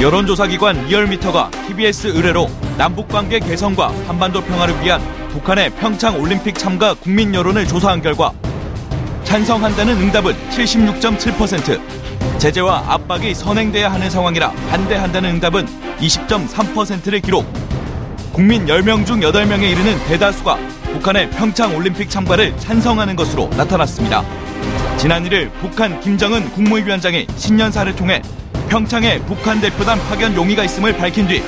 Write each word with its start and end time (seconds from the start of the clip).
여론조사기관 0.00 0.86
리얼미터가 0.86 1.50
TBS 1.66 2.06
의뢰로 2.06 2.48
남북관계 2.78 3.38
개선과 3.40 3.88
한반도 4.06 4.40
평화를 4.40 4.82
위한 4.82 5.02
북한의 5.28 5.68
평창 5.74 6.18
올림픽 6.18 6.54
참가 6.54 6.94
국민 6.94 7.34
여론을 7.34 7.68
조사한 7.68 8.00
결과 8.00 8.32
찬성한다는 9.24 10.00
응답은 10.00 10.34
76.7%, 10.50 12.38
제재와 12.38 12.84
압박이 12.88 13.34
선행돼야 13.34 13.92
하는 13.92 14.08
상황이라 14.08 14.50
반대한다는 14.70 15.34
응답은 15.34 15.66
20.3%를 15.98 17.20
기록. 17.20 17.46
국민 18.32 18.64
10명 18.64 19.04
중 19.04 19.20
8명에 19.20 19.70
이르는 19.70 19.98
대다수가 20.06 20.56
북한의 20.94 21.30
평창 21.30 21.76
올림픽 21.76 22.08
참가를 22.08 22.56
찬성하는 22.56 23.16
것으로 23.16 23.50
나타났습니다. 23.50 24.24
지난 24.96 25.24
1일 25.24 25.52
북한 25.60 26.00
김정은 26.00 26.50
국무위원장이 26.52 27.26
신년사를 27.36 27.94
통해 27.96 28.22
평창에 28.70 29.18
북한 29.22 29.60
대표단 29.60 29.98
파견 30.08 30.32
용의가 30.36 30.62
있음을 30.62 30.96
밝힌 30.96 31.26
뒤 31.26 31.42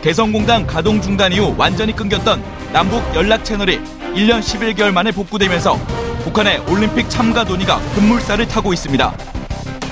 개성공단 0.00 0.64
가동 0.64 1.00
중단 1.00 1.32
이후 1.32 1.52
완전히 1.58 1.92
끊겼던 1.92 2.40
남북 2.72 3.02
연락 3.16 3.44
채널이 3.44 3.80
1년 4.14 4.38
11개월 4.38 4.92
만에 4.92 5.10
복구되면서 5.10 5.76
북한의 6.22 6.58
올림픽 6.70 7.10
참가 7.10 7.42
논의가 7.42 7.80
급물살을 7.96 8.46
타고 8.46 8.72
있습니다. 8.72 9.12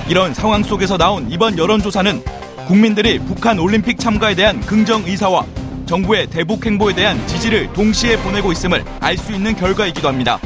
이런 0.07 0.33
상황 0.33 0.63
속에서 0.63 0.97
나온 0.97 1.29
이번 1.29 1.57
여론조사는 1.57 2.23
국민들이 2.67 3.19
북한 3.19 3.59
올림픽 3.59 3.99
참가에 3.99 4.33
대한 4.33 4.61
긍정 4.61 5.03
의사와 5.03 5.45
정부의 5.87 6.27
대북 6.27 6.65
행보에 6.65 6.95
대한 6.95 7.27
지지를 7.27 7.71
동시에 7.73 8.15
보내고 8.19 8.53
있음을 8.53 8.85
알 9.01 9.17
수 9.17 9.33
있는 9.33 9.53
결과이기도 9.57 10.07
합니다. 10.07 10.39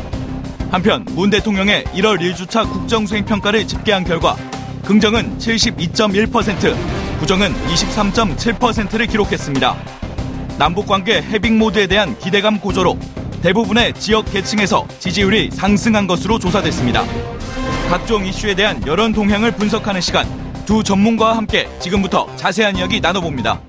한편 0.72 1.06
문 1.12 1.30
대통령의 1.30 1.84
1월 1.94 2.20
1주차 2.20 2.68
국정수행평가를 2.68 3.68
집계한 3.68 4.04
결과 4.06 4.36
긍정은 4.86 5.38
72.1%, 5.38 6.76
부정은 7.20 7.54
23.7%를 7.54 9.08
기록했습니다. 9.08 9.76
남북관계 10.58 11.22
해빙 11.22 11.58
모드에 11.58 11.88
대한 11.88 12.18
기대감 12.20 12.60
고조로 12.60 12.98
대부분의 13.42 13.94
지역 13.96 14.32
계층에서 14.32 14.88
지지율이 15.00 15.50
상승한 15.52 16.08
것으로 16.08 16.38
조사됐습니다. 16.40 17.04
각종 17.90 18.26
이슈에 18.26 18.56
대한 18.56 18.86
여론 18.86 19.12
동향을 19.12 19.52
분석하는 19.52 20.02
시간 20.02 20.26
두 20.66 20.84
전문가와 20.84 21.38
함께 21.38 21.68
지금부터 21.80 22.34
자세한 22.36 22.78
이야기 22.78 23.00
나눠봅니다. 23.00 23.62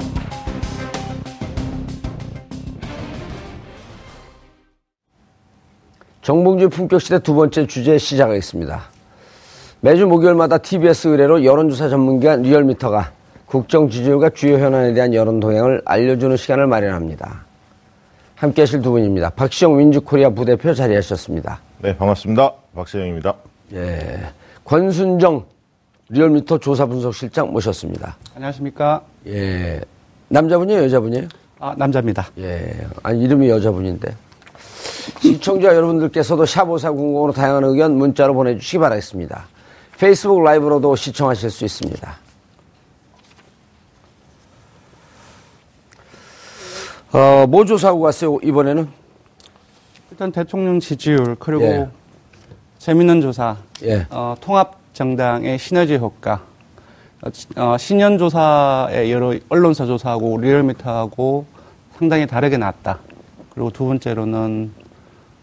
정봉주 6.22 6.68
품격 6.68 7.00
시대 7.00 7.18
두 7.18 7.34
번째 7.34 7.66
주제 7.66 7.98
시작하겠습니다. 7.98 8.91
매주 9.84 10.06
목요일마다 10.06 10.58
TBS 10.58 11.08
의뢰로 11.08 11.44
여론조사 11.44 11.88
전문기관 11.88 12.42
리얼미터가 12.42 13.10
국정 13.46 13.90
지지율과 13.90 14.30
주요 14.30 14.56
현안에 14.58 14.92
대한 14.94 15.12
여론 15.12 15.40
동향을 15.40 15.82
알려주는 15.84 16.36
시간을 16.36 16.68
마련합니다. 16.68 17.44
함께 18.36 18.62
하실 18.62 18.80
두 18.80 18.92
분입니다. 18.92 19.30
박시영 19.30 19.76
윈즈코리아 19.76 20.30
부대표 20.30 20.72
자리하셨습니다. 20.72 21.60
네, 21.80 21.96
반갑습니다. 21.96 22.52
박시영입니다. 22.76 23.34
예. 23.72 24.20
권순정 24.64 25.46
리얼미터 26.10 26.58
조사 26.58 26.86
분석 26.86 27.12
실장 27.12 27.52
모셨습니다. 27.52 28.16
안녕하십니까? 28.36 29.02
예. 29.26 29.80
남자분이에요, 30.28 30.84
여자분이에요? 30.84 31.26
아, 31.58 31.74
남자입니다. 31.76 32.28
예. 32.38 32.72
아니, 33.02 33.24
이름이 33.24 33.48
여자분인데. 33.48 34.14
시청자 35.20 35.74
여러분들께서도 35.74 36.44
샵5400으로 36.44 37.34
다양한 37.34 37.64
의견 37.64 37.96
문자로 37.96 38.32
보내주시기 38.34 38.78
바라겠습니다. 38.78 39.46
페이스북 40.02 40.42
라이브로도 40.42 40.96
시청하실 40.96 41.48
수 41.48 41.64
있습니다. 41.64 42.16
어, 47.12 47.46
뭐 47.46 47.64
조사하고 47.64 48.00
갔어요, 48.00 48.36
이번에는? 48.42 48.88
일단 50.10 50.32
대통령 50.32 50.80
지지율 50.80 51.36
그리고 51.38 51.62
예. 51.62 51.88
재밌는 52.78 53.20
조사, 53.20 53.56
예. 53.84 54.04
어, 54.10 54.34
통합 54.40 54.74
정당의 54.92 55.56
시너지 55.60 55.96
효과, 55.96 56.42
어, 57.22 57.30
지- 57.30 57.46
어, 57.54 57.76
신년 57.78 58.18
조사의 58.18 59.12
여러 59.12 59.34
언론사 59.50 59.86
조사하고 59.86 60.36
리얼미터하고 60.38 61.46
상당히 61.96 62.26
다르게 62.26 62.56
나왔다. 62.56 62.98
그리고 63.50 63.70
두 63.70 63.86
번째로는 63.86 64.72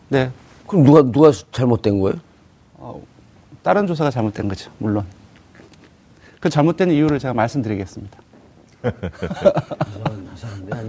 네 0.10 0.30
그럼 0.68 0.84
누가, 0.84 1.02
누가 1.02 1.32
잘못된 1.54 2.02
거예요? 2.02 2.20
다른 3.64 3.88
조사가 3.88 4.10
잘못된 4.12 4.48
거죠, 4.48 4.72
물론. 4.78 5.06
그 6.40 6.50
잘못된 6.50 6.92
이유를 6.92 7.20
제가 7.20 7.34
말씀드리겠습니다. 7.34 8.18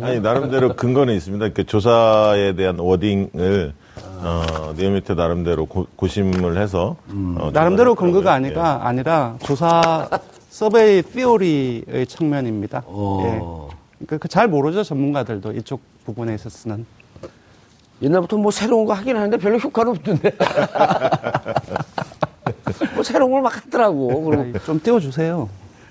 아니, 0.03 0.21
나름대로 0.21 0.77
근거는 0.77 1.15
있습니다. 1.15 1.49
그 1.51 1.65
조사에 1.67 2.55
대한 2.55 2.79
워딩을, 2.79 3.75
어, 4.19 4.73
리얼미터 4.77 5.15
나름대로 5.15 5.67
고, 5.67 5.89
고심을 5.97 6.57
해서. 6.61 6.97
어, 7.09 7.51
나름대로 7.53 7.95
조사를 7.97 8.13
근거가. 8.13 8.33
아니라 8.33 8.81
아니라 8.85 9.37
조사 9.43 10.09
서베이 10.51 11.03
티오리의 11.03 12.07
측면입니다. 12.07 12.83
어. 12.87 13.69
예. 14.03 14.17
그잘 14.19 14.47
모르죠 14.49 14.83
전문가들도 14.85 15.53
이쪽 15.53 15.81
부분에 16.05 16.35
있어서는. 16.35 16.87
옛날부터 18.03 18.39
뭐 18.39 18.51
새로운 18.51 18.87
거 18.87 18.95
하긴 18.95 19.17
하는데 19.17 19.37
별로 19.37 19.59
효과는 19.59 19.93
없던데. 19.93 20.31
뭐 23.11 23.13
새로운 23.13 23.33
걸 23.33 23.43
막 23.43 23.57
하더라고. 23.57 24.23
그리고 24.25 24.59
좀 24.61 24.81
띄워주세요. 24.81 25.49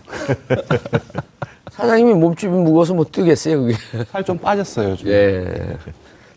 사장님이 1.72 2.14
몸집이 2.16 2.52
무거워서 2.52 2.94
못 2.94 3.12
뜨겠어요, 3.12 3.62
그게. 3.62 3.76
살 4.12 4.24
좀 4.24 4.38
빠졌어요. 4.38 4.96
좀. 4.96 5.08
예. 5.10 5.78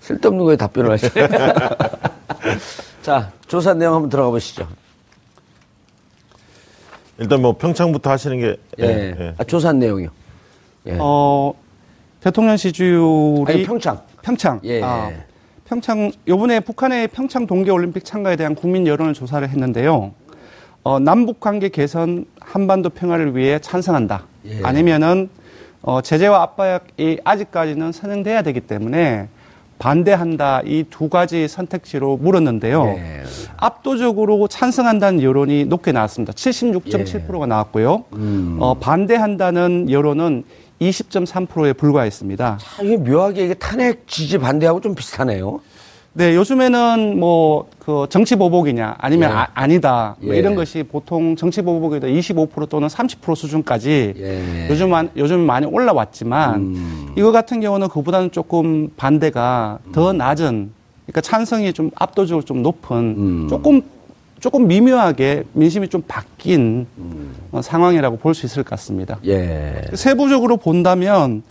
쓸데없는 0.00 0.44
거에 0.44 0.56
답변을 0.56 0.91
하시네. 0.93 1.28
자, 3.03 3.31
조사 3.47 3.75
내용 3.75 3.94
한번 3.94 4.10
들어가 4.10 4.31
보시죠. 4.31 4.66
일단 7.19 7.41
뭐 7.43 7.56
평창부터 7.56 8.10
하시는 8.10 8.38
게. 8.41 8.56
예. 8.81 8.84
예, 8.84 9.14
예. 9.19 9.34
아, 9.38 9.44
조사 9.44 9.72
내용이요. 9.72 10.09
예. 10.88 10.97
어 11.00 11.54
대통령 12.20 12.56
지지율이 12.56 13.44
아니, 13.53 13.62
평창. 13.64 14.00
평창. 14.22 14.60
예. 14.64 14.82
아, 14.82 15.10
평창 15.64 16.10
요번에 16.28 16.60
북한의 16.60 17.09
평창 17.09 17.47
동계 17.47 17.70
올림픽 17.70 18.04
참가에 18.04 18.37
대한 18.37 18.54
국민 18.54 18.87
여론을 18.87 19.14
조사를 19.14 19.49
했는데요. 19.49 20.12
어, 20.84 20.98
남북 20.98 21.41
관계 21.41 21.69
개선, 21.69 22.25
한반도 22.41 22.91
평화를 22.91 23.37
위해 23.37 23.59
찬성한다. 23.60 24.25
예. 24.47 24.60
아니면은 24.65 25.28
어, 25.81 26.00
제재와 26.00 26.43
압박이 26.43 27.19
아직까지는 27.25 27.93
선행돼야 27.93 28.43
되기 28.43 28.60
때문에 28.60 29.28
반대한다 29.78 30.62
이 30.65 30.84
두 30.91 31.09
가지 31.09 31.48
선택지로 31.48 32.16
물었는데요. 32.16 32.84
예. 32.97 33.22
압도적으로 33.56 34.47
찬성한다는 34.48 35.22
여론이 35.22 35.65
높게 35.66 35.91
나왔습니다. 35.93 36.32
76.7%가 36.32 37.47
나왔고요. 37.47 38.04
음. 38.14 38.59
어, 38.60 38.75
반대한다는 38.75 39.91
여론은 39.91 40.44
20.3%에 40.81 41.72
불과했습니다. 41.75 42.59
아, 42.60 42.82
이게 42.82 42.97
묘하게 42.97 43.44
이게 43.44 43.54
탄핵 43.54 44.06
지지 44.09 44.38
반대하고 44.38 44.81
좀 44.81 44.94
비슷하네요. 44.97 45.60
네, 46.15 46.34
요즘에는 46.37 47.19
뭐, 47.19 47.70
그, 47.79 48.06
정치 48.11 48.37
보복이냐, 48.37 48.97
아니면 48.99 49.31
예. 49.31 49.35
아, 49.55 49.67
니다 49.67 50.14
뭐 50.20 50.35
예. 50.35 50.38
이런 50.38 50.55
것이 50.55 50.82
보통 50.82 51.37
정치 51.37 51.62
보복에도 51.62 52.06
25% 52.06 52.69
또는 52.69 52.87
30% 52.88 53.35
수준까지 53.35 54.14
예. 54.19 54.67
요즘, 54.69 54.91
많- 54.91 55.09
요즘 55.17 55.41
많이 55.41 55.64
올라왔지만, 55.64 56.55
음. 56.61 57.12
이거 57.17 57.32
같은 57.32 57.61
경우는 57.61 57.88
그보다는 57.88 58.31
조금 58.31 58.91
반대가 58.94 59.79
더 59.93 60.12
낮은, 60.12 60.70
그러니까 61.06 61.20
찬성이 61.23 61.73
좀 61.73 61.91
압도적으로 61.94 62.44
좀 62.44 62.62
높은, 62.62 62.97
음. 62.99 63.47
조금, 63.49 63.81
조금 64.38 64.67
미묘하게 64.69 65.44
민심이 65.55 65.88
좀 65.88 66.03
바뀐 66.06 66.87
음. 66.99 67.35
어, 67.53 67.62
상황이라고 67.62 68.19
볼 68.19 68.35
수 68.35 68.44
있을 68.44 68.64
것 68.64 68.70
같습니다. 68.70 69.19
예. 69.25 69.81
세부적으로 69.94 70.59
본다면 70.59 71.43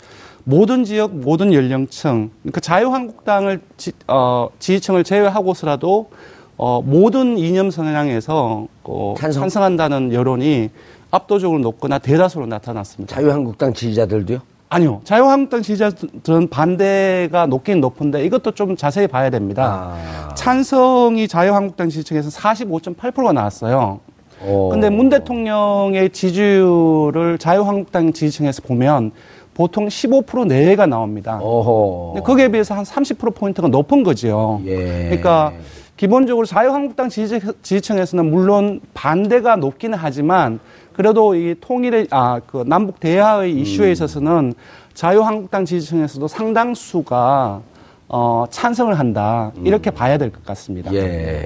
모든 0.44 0.84
지역, 0.84 1.14
모든 1.14 1.52
연령층, 1.52 2.30
그러니까 2.42 2.60
자유한국당을 2.60 3.60
지, 3.76 3.92
어, 4.08 4.48
지지층을 4.58 5.04
제외하고서라도 5.04 6.10
어, 6.56 6.82
모든 6.82 7.38
이념 7.38 7.70
성향에서 7.70 8.66
어, 8.84 9.14
찬성? 9.18 9.42
찬성한다는 9.42 10.12
여론이 10.12 10.70
압도적으로 11.10 11.60
높거나 11.60 11.98
대다수로 11.98 12.46
나타났습니다. 12.46 13.14
자유한국당 13.14 13.72
지지자들도요? 13.72 14.40
아니요, 14.68 15.02
자유한국당 15.04 15.60
지지자들은 15.60 16.48
반대가 16.48 17.46
높긴 17.46 17.80
높은데 17.80 18.24
이것도 18.24 18.52
좀 18.52 18.74
자세히 18.74 19.06
봐야 19.06 19.28
됩니다. 19.28 19.94
아. 19.94 20.34
찬성이 20.34 21.28
자유한국당 21.28 21.90
지지층에서 21.90 22.30
45.8%가 22.30 23.32
나왔어요. 23.32 24.00
어. 24.40 24.68
근데 24.72 24.88
문 24.88 25.08
대통령의 25.10 26.10
지지율을 26.10 27.38
자유한국당 27.38 28.12
지지층에서 28.12 28.62
보면 28.62 29.12
보통 29.54 29.86
15% 29.86 30.46
내외가 30.46 30.86
나옵니다. 30.86 31.38
어허. 31.40 32.12
근데 32.14 32.24
거기에 32.26 32.48
비해서 32.48 32.74
한 32.74 32.84
30%포인트가 32.84 33.68
높은 33.68 34.02
거죠. 34.02 34.60
예. 34.66 35.04
그러니까 35.04 35.52
기본적으로 35.96 36.46
자유한국당 36.46 37.08
지지, 37.10 37.38
지지층에서는 37.62 38.30
물론 38.30 38.80
반대가 38.94 39.56
높기는 39.56 39.96
하지만 40.00 40.58
그래도 40.94 41.34
이 41.34 41.54
통일의 41.60 42.08
아 42.10 42.40
그 42.46 42.64
남북 42.66 42.98
대화의 43.00 43.52
이슈에 43.60 43.92
있어서는 43.92 44.54
자유한국당 44.94 45.64
지지층에서도 45.64 46.26
상당수가 46.28 47.60
어, 48.08 48.44
찬성을 48.50 48.98
한다 48.98 49.52
이렇게 49.64 49.90
봐야 49.90 50.18
될 50.18 50.30
것 50.30 50.44
같습니다. 50.44 50.92
예. 50.94 51.44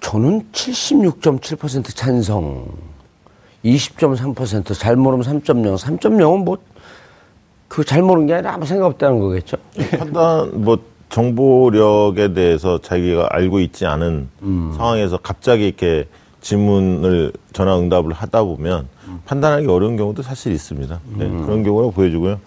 저는 0.00 0.46
76.7% 0.52 1.94
찬성, 1.96 2.64
20.3%잘 3.74 4.96
모르면 4.96 5.24
3.0, 5.26 5.76
3.0은 5.76 6.44
뭐, 6.44 6.58
그 7.68 7.84
잘 7.84 8.02
모르는 8.02 8.26
게 8.26 8.34
아니라 8.34 8.54
아무 8.54 8.64
생각 8.64 8.86
없다는 8.86 9.18
거겠죠? 9.20 9.56
판단 9.98 10.62
뭐 10.62 10.78
정보력에 11.08 12.32
대해서 12.32 12.78
자기가 12.78 13.28
알고 13.30 13.60
있지 13.60 13.86
않은 13.86 14.28
상황에서 14.76 15.18
갑자기 15.18 15.66
이렇게 15.66 16.06
질문을 16.40 17.32
전화 17.52 17.76
응답을 17.78 18.12
하다 18.12 18.44
보면 18.44 18.88
판단하기 19.24 19.66
어려운 19.66 19.96
경우도 19.96 20.22
사실 20.22 20.52
있습니다. 20.52 21.00
네, 21.16 21.28
그런 21.28 21.64
경우가 21.64 21.94
보여주고요. 21.94 22.38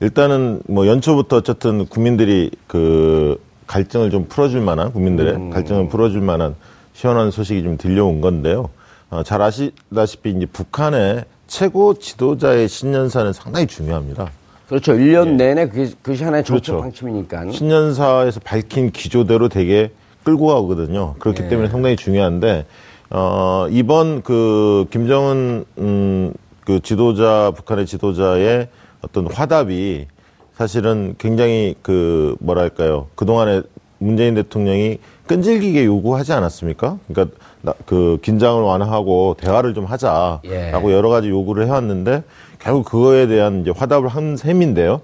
일단은 0.00 0.60
뭐 0.68 0.86
연초부터 0.86 1.36
어쨌든 1.36 1.86
국민들이 1.86 2.50
그 2.66 3.40
갈증을 3.66 4.10
좀 4.10 4.26
풀어줄 4.28 4.60
만한 4.60 4.92
국민들의 4.92 5.50
갈증을 5.50 5.88
풀어줄 5.88 6.20
만한 6.20 6.54
시원한 6.92 7.30
소식이 7.30 7.62
좀 7.62 7.76
들려온 7.78 8.20
건데요. 8.20 8.68
어, 9.16 9.22
잘 9.22 9.40
아시다시피 9.40 10.30
이제 10.30 10.44
북한의 10.46 11.24
최고 11.46 11.98
지도자의 11.98 12.68
신년사는 12.68 13.32
상당히 13.32 13.66
중요합니다. 13.66 14.30
그렇죠. 14.68 14.92
1년 14.92 15.36
내내 15.36 15.68
그, 15.68 15.90
그것이 16.02 16.22
하나의 16.24 16.44
정책 16.44 16.72
그렇죠. 16.72 16.82
방침이니까. 16.82 17.50
신년사에서 17.52 18.40
밝힌 18.40 18.90
기조대로 18.90 19.48
되게 19.48 19.90
끌고 20.24 20.46
가거든요. 20.48 21.14
그렇기 21.18 21.48
때문에 21.48 21.68
상당히 21.68 21.96
중요한데 21.96 22.66
어 23.10 23.66
이번 23.70 24.22
그 24.22 24.86
김정은 24.90 25.64
음 25.78 26.34
그 26.66 26.80
지도자 26.80 27.52
북한의 27.54 27.86
지도자의 27.86 28.66
어떤 29.00 29.28
화답이 29.32 30.08
사실은 30.56 31.14
굉장히 31.16 31.76
그 31.80 32.34
뭐랄까요 32.40 33.06
그동안에 33.14 33.62
문재인 33.98 34.34
대통령이 34.34 34.98
끈질기게 35.28 35.84
요구하지 35.84 36.32
않았습니까? 36.32 36.98
그러니까 37.06 37.36
나- 37.36 37.36
그 37.84 38.18
긴장을 38.22 38.62
완화하고 38.62 39.36
대화를 39.38 39.74
좀 39.74 39.84
하자라고 39.84 40.40
예. 40.46 40.72
여러 40.72 41.08
가지 41.08 41.28
요구를 41.28 41.66
해왔는데 41.66 42.22
결국 42.58 42.84
그거에 42.84 43.26
대한 43.26 43.62
이제 43.62 43.72
화답을 43.74 44.08
한 44.08 44.36
셈인데요. 44.36 45.00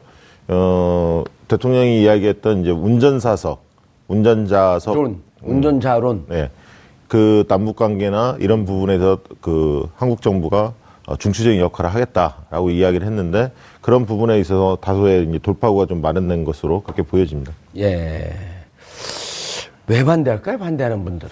어, 0.48 1.24
대통령이 1.48 2.02
이야기했던 2.02 2.62
이제 2.62 2.70
운전사석, 2.70 3.62
운전자석, 4.08 4.94
론, 4.96 5.22
운전자론. 5.42 6.24
네. 6.28 6.50
그 7.08 7.44
남북 7.48 7.76
관계나 7.76 8.36
이런 8.40 8.64
부분에서 8.64 9.18
그 9.40 9.88
한국 9.96 10.22
정부가 10.22 10.72
어, 11.06 11.16
중추적인 11.16 11.60
역할을 11.60 11.92
하겠다라고 11.94 12.70
이야기를 12.70 13.06
했는데 13.06 13.52
그런 13.80 14.06
부분에 14.06 14.38
있어서 14.40 14.78
다소의 14.80 15.40
돌파구가 15.42 15.86
좀 15.86 16.00
마련된 16.00 16.44
것으로 16.44 16.82
그렇게 16.82 17.02
보여집니다. 17.02 17.52
예. 17.76 18.51
왜 19.88 20.04
반대할까요? 20.04 20.58
반대하는 20.58 21.04
분들은. 21.04 21.30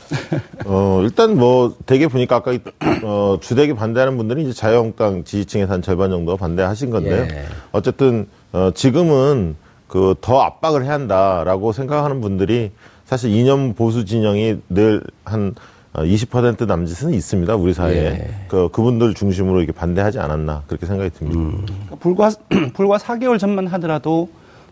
어, 0.66 1.00
일단 1.02 1.36
뭐, 1.36 1.74
되게 1.86 2.08
보니까 2.08 2.36
아까, 2.36 2.52
이- 2.52 2.58
어, 3.04 3.38
주되게 3.40 3.74
반대하는 3.74 4.16
분들이 4.16 4.42
이제 4.42 4.52
자유한국당 4.52 5.24
지지층에서 5.24 5.72
한 5.72 5.82
절반 5.82 6.10
정도가 6.10 6.36
반대하신 6.36 6.90
건데요. 6.90 7.22
예. 7.30 7.44
어쨌든, 7.72 8.26
어, 8.52 8.70
지금은 8.74 9.56
그 9.86 10.14
더 10.20 10.40
압박을 10.42 10.84
해야 10.84 10.92
한다라고 10.94 11.72
생각하는 11.72 12.20
분들이 12.20 12.70
사실 13.04 13.30
이념 13.30 13.74
보수 13.74 14.04
진영이 14.04 14.58
늘한 14.68 15.54
20% 15.94 16.66
남짓은 16.66 17.12
있습니다. 17.14 17.56
우리 17.56 17.72
사회에. 17.72 17.96
예. 18.04 18.30
그, 18.48 18.68
그분들 18.70 19.14
중심으로 19.14 19.58
이렇게 19.58 19.72
반대하지 19.72 20.18
않았나. 20.20 20.62
그렇게 20.68 20.86
생각이 20.86 21.10
듭니다. 21.10 21.40
그러니까 21.66 21.96
불과 21.98 22.30
불과 22.74 22.98
4개월 22.98 23.38
전만 23.40 23.66
하더라도 23.68 24.28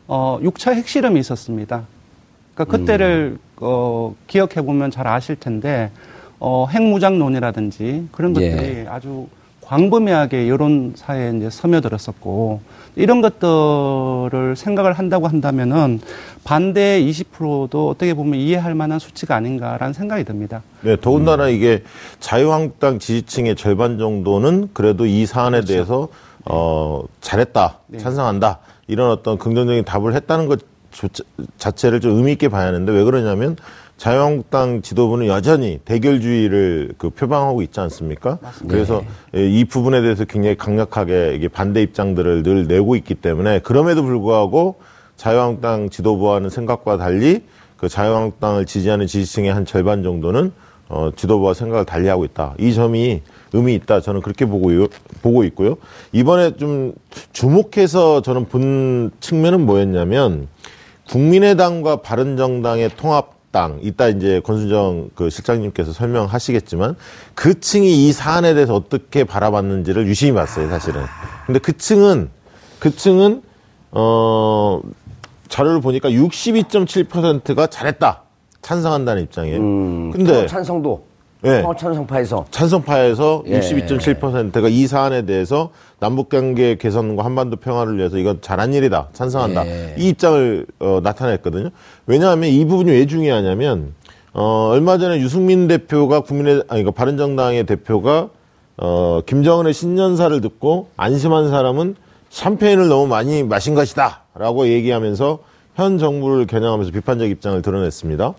어 0.06 0.38
6차 0.42 0.74
핵실험이 0.74 1.18
있었습니다. 1.20 1.82
그러니까 2.58 2.64
그때를 2.64 3.38
어 3.58 4.14
기억해 4.26 4.62
보면 4.62 4.90
잘 4.90 5.06
아실 5.06 5.36
텐데 5.36 5.92
어 6.40 6.66
핵무장론이라든지 6.68 8.08
그런 8.10 8.34
예. 8.40 8.50
것들이 8.50 8.88
아주 8.88 9.28
광범위하게 9.60 10.48
여론 10.48 10.94
사에 10.96 11.32
이제 11.36 11.50
스며들었었고 11.50 12.60
이런 12.96 13.20
것들을 13.20 14.56
생각을 14.56 14.94
한다고 14.94 15.28
한다면은 15.28 16.00
반대 16.42 17.00
20%도 17.02 17.90
어떻게 17.90 18.14
보면 18.14 18.40
이해할 18.40 18.74
만한 18.74 18.98
수치가 18.98 19.36
아닌가라는 19.36 19.92
생각이 19.92 20.24
듭니다. 20.24 20.62
네, 20.80 20.96
더군다나 20.98 21.48
이게 21.48 21.84
자유한국당 22.18 22.98
지지층의 22.98 23.56
절반 23.56 23.98
정도는 23.98 24.70
그래도 24.72 25.06
이 25.06 25.26
사안에 25.26 25.60
대해서 25.60 26.08
어 26.46 27.04
잘했다, 27.20 27.80
찬성한다 27.98 28.60
이런 28.86 29.10
어떤 29.10 29.36
긍정적인 29.36 29.84
답을 29.84 30.14
했다는 30.14 30.46
것 30.46 30.60
자체를 31.58 32.00
좀 32.00 32.16
의미 32.16 32.32
있게 32.32 32.48
봐야 32.48 32.66
하는데 32.66 32.90
왜 32.92 33.04
그러냐면 33.04 33.56
자유한국당 33.96 34.80
지도부는 34.80 35.26
여전히 35.26 35.80
대결주의를 35.84 36.92
그 36.98 37.10
표방하고 37.10 37.62
있지 37.62 37.80
않습니까? 37.80 38.38
그래서 38.68 39.02
예, 39.34 39.48
이 39.48 39.64
부분에 39.64 40.00
대해서 40.00 40.24
굉장히 40.24 40.56
강력하게 40.56 41.34
이게 41.34 41.48
반대 41.48 41.82
입장들을 41.82 42.44
늘 42.44 42.68
내고 42.68 42.94
있기 42.94 43.16
때문에 43.16 43.58
그럼에도 43.58 44.04
불구하고 44.04 44.76
자유한국당 45.16 45.90
지도부와는 45.90 46.48
생각과 46.48 46.96
달리 46.96 47.42
그 47.76 47.88
자유한국당을 47.88 48.66
지지하는 48.66 49.06
지지층의 49.06 49.52
한 49.52 49.64
절반 49.64 50.04
정도는 50.04 50.52
어, 50.88 51.10
지도부와 51.14 51.52
생각을 51.52 51.84
달리하고 51.84 52.24
있다. 52.24 52.54
이 52.58 52.72
점이 52.72 53.20
의미 53.52 53.74
있다. 53.74 54.00
저는 54.00 54.22
그렇게 54.22 54.46
보고, 54.46 54.70
보고 55.22 55.44
있고요. 55.44 55.76
이번에 56.12 56.56
좀 56.56 56.94
주목해서 57.32 58.22
저는 58.22 58.46
본 58.46 59.10
측면은 59.20 59.66
뭐였냐면 59.66 60.48
국민의당과 61.08 61.96
바른정당의 61.96 62.90
통합당 62.96 63.80
이따 63.82 64.08
이제 64.08 64.40
권순정 64.44 65.10
그 65.14 65.30
실장님께서 65.30 65.92
설명하시겠지만 65.92 66.96
그 67.34 67.58
층이 67.60 68.08
이 68.08 68.12
사안에 68.12 68.54
대해서 68.54 68.74
어떻게 68.74 69.24
바라봤는지를 69.24 70.06
유심히 70.06 70.32
봤어요, 70.32 70.68
사실은. 70.68 71.02
근데 71.46 71.58
그 71.58 71.76
층은 71.76 72.30
그 72.78 72.94
층은 72.94 73.42
어 73.92 74.80
자료를 75.48 75.80
보니까 75.80 76.10
62.7%가 76.10 77.66
잘했다. 77.66 78.22
찬성한다는 78.60 79.22
입장이에요. 79.24 79.60
근데 80.12 80.32
통합 80.32 80.48
찬성도. 80.48 81.04
예. 81.44 81.62
통합 81.62 81.78
찬성파에서. 81.78 82.46
찬성파에서 82.50 83.44
예. 83.46 83.60
62.7%가 83.60 84.68
이 84.68 84.86
사안에 84.86 85.22
대해서 85.22 85.70
남북관계 86.00 86.76
개선과 86.76 87.24
한반도 87.24 87.56
평화를 87.56 87.96
위해서 87.98 88.18
이건 88.18 88.40
잘한 88.40 88.72
일이다. 88.74 89.08
찬성한다. 89.12 89.66
예. 89.66 89.94
이 89.98 90.08
입장을 90.08 90.66
어, 90.80 91.00
나타냈거든요. 91.02 91.70
왜냐하면 92.06 92.50
이 92.50 92.64
부분이 92.64 92.90
왜 92.90 93.06
중요하냐면 93.06 93.94
어, 94.32 94.68
얼마 94.72 94.98
전에 94.98 95.18
유승민 95.20 95.68
대표가 95.68 96.20
국민의 96.20 96.64
아니 96.68 96.82
그 96.82 96.90
바른정당의 96.90 97.64
대표가 97.66 98.30
어, 98.76 99.20
김정은의 99.26 99.74
신년사를 99.74 100.40
듣고 100.40 100.88
안심한 100.96 101.48
사람은 101.50 101.96
샴페인을 102.30 102.88
너무 102.88 103.06
많이 103.06 103.42
마신 103.42 103.74
것이다라고 103.74 104.68
얘기하면서 104.68 105.38
현 105.74 105.98
정부를 105.98 106.46
겨냥하면서 106.46 106.92
비판적 106.92 107.28
입장을 107.30 107.62
드러냈습니다. 107.62 108.34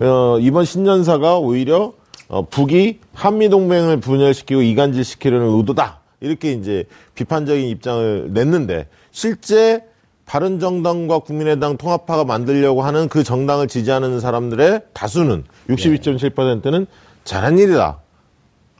어, 0.00 0.38
이번 0.40 0.64
신년사가 0.64 1.38
오히려 1.38 1.92
어, 2.30 2.46
북이 2.46 3.00
한미 3.12 3.48
동맹을 3.48 3.98
분열시키고 3.98 4.62
이간질시키려는 4.62 5.48
의도다. 5.58 5.98
이렇게 6.20 6.52
이제 6.52 6.84
비판적인 7.14 7.66
입장을 7.66 8.32
냈는데 8.32 8.86
실제 9.10 9.84
바른정당과 10.26 11.20
국민의당 11.20 11.76
통합파가 11.76 12.24
만들려고 12.24 12.82
하는 12.82 13.08
그 13.08 13.24
정당을 13.24 13.66
지지하는 13.66 14.20
사람들의 14.20 14.82
다수는 14.92 15.44
62.7%는 15.68 16.86
잘한 17.24 17.58
일이다. 17.58 17.98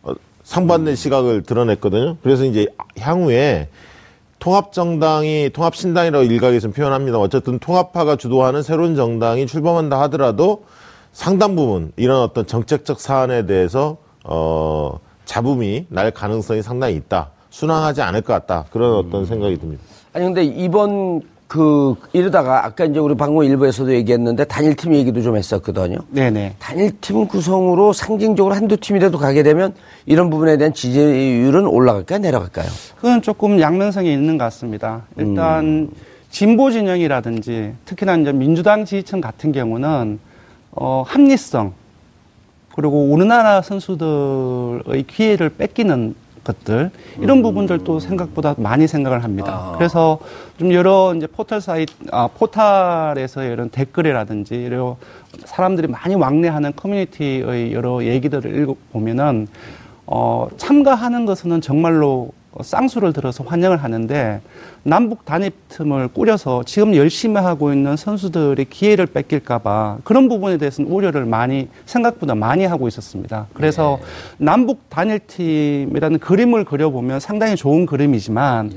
어, 0.03 0.13
상반된 0.45 0.95
시각을 0.95 1.43
드러냈거든요. 1.43 2.19
그래서 2.23 2.45
이제 2.45 2.69
향후에 3.01 3.69
통합정당이 4.39 5.51
통합신당이라고 5.53 6.25
일각에서는 6.25 6.73
표현합니다. 6.73 7.19
어쨌든 7.19 7.59
통합파가 7.59 8.15
주도하는 8.15 8.63
새로운 8.63 8.95
정당이 8.95 9.49
출범한다 9.49 10.01
하더라도 10.03 10.65
상당 11.13 11.57
부분 11.57 11.93
이런 11.97 12.23
어떤 12.23 12.47
정책적 12.47 13.01
사안에 13.01 13.47
대해서 13.47 13.99
어 14.25 14.99
잡음이 15.25 15.87
날 15.89 16.11
가능성이 16.11 16.63
상당히 16.63 16.95
있다. 16.97 17.31
순항하지 17.51 18.03
않을 18.03 18.23
것 18.23 18.33
같다. 18.33 18.65
그런 18.71 18.95
어떤 18.95 19.27
생각이 19.27 19.59
듭니다. 19.59 19.83
아니 20.13 20.25
근데 20.25 20.45
이번 20.45 21.23
그 21.51 21.97
이러다가 22.13 22.65
아까 22.65 22.85
이제 22.85 23.01
우리 23.01 23.17
방금 23.17 23.43
일부에서도 23.43 23.93
얘기했는데 23.93 24.45
단일팀 24.45 24.95
얘기도 24.95 25.21
좀 25.21 25.37
했었거든요. 25.37 25.99
네네. 26.11 26.55
단일팀 26.61 27.27
구성으로 27.27 27.93
상징적으로 27.93 28.55
한두 28.55 28.77
팀이라도 28.77 29.19
가게 29.19 29.43
되면 29.43 29.75
이런 30.07 30.31
부분에 30.31 30.57
대한 30.59 30.73
지지율은 30.73 31.67
올라갈까요? 31.67 32.21
내려갈까요? 32.21 32.69
그건 32.97 33.21
조금 33.21 33.61
양면성이 33.61 34.13
있는 34.13 34.39
것 34.39 34.45
같습니다. 34.45 35.03
일단 35.17 35.91
진보 36.31 36.71
진영이라든지 36.71 37.75
특히나 37.85 38.17
이제 38.17 38.31
민주당 38.31 38.85
지지층 38.85 39.21
같은 39.21 39.51
경우는 39.51 40.21
어, 40.73 41.05
합리성 41.07 41.73
그리고 42.75 43.05
우리나라 43.05 43.63
선수들의 43.63 45.03
기회를 45.07 45.51
뺏기는 45.51 46.15
것들 46.45 46.91
이런 47.19 47.43
부분들도 47.43 48.01
생각보다 48.01 48.55
많이 48.57 48.87
생각을 48.87 49.23
합니다. 49.23 49.73
그래서 49.77 50.19
좀 50.59 50.73
여러 50.73 51.15
이제 51.15 51.27
포털 51.27 51.61
사이트 51.61 51.93
아 52.13 52.29
포탈에서 52.29 53.45
이런 53.45 53.69
댓글이라든지 53.71 54.55
이런 54.55 54.97
사람들이 55.45 55.89
많이 55.89 56.15
왕래하는 56.15 56.73
커뮤니티의 56.77 57.73
여러 57.73 58.03
얘기들을 58.03 58.63
읽어 58.63 58.75
보면은 58.93 59.49
어 60.07 60.49
참가하는 60.57 61.27
것은 61.27 61.61
정말로 61.61 62.33
쌍수를 62.61 63.13
들어서 63.13 63.45
환영을 63.45 63.77
하는데 63.77 64.41
남북 64.83 65.25
단입 65.25 65.55
틈을 65.69 66.09
꾸려서 66.09 66.63
지금 66.65 66.97
열심히 66.97 67.41
하고 67.41 67.73
있는 67.73 67.97
선수들이 67.97 68.65
기회를 68.65 69.07
뺏길까봐 69.07 69.99
그런 70.05 70.29
부분에 70.29 70.59
대해서는 70.59 70.91
우려를 70.91 71.27
많이 71.27 71.69
생각보다 71.87 72.35
많이 72.35 72.65
하고 72.65 72.89
있었습니다. 72.89 73.47
그래서 73.55 73.99
남북 74.39 74.89
단일팀이라는 74.91 76.19
그림을 76.19 76.65
그려보면 76.65 77.21
상당히 77.21 77.57
좋은 77.57 77.87
그림이지만 77.87 78.73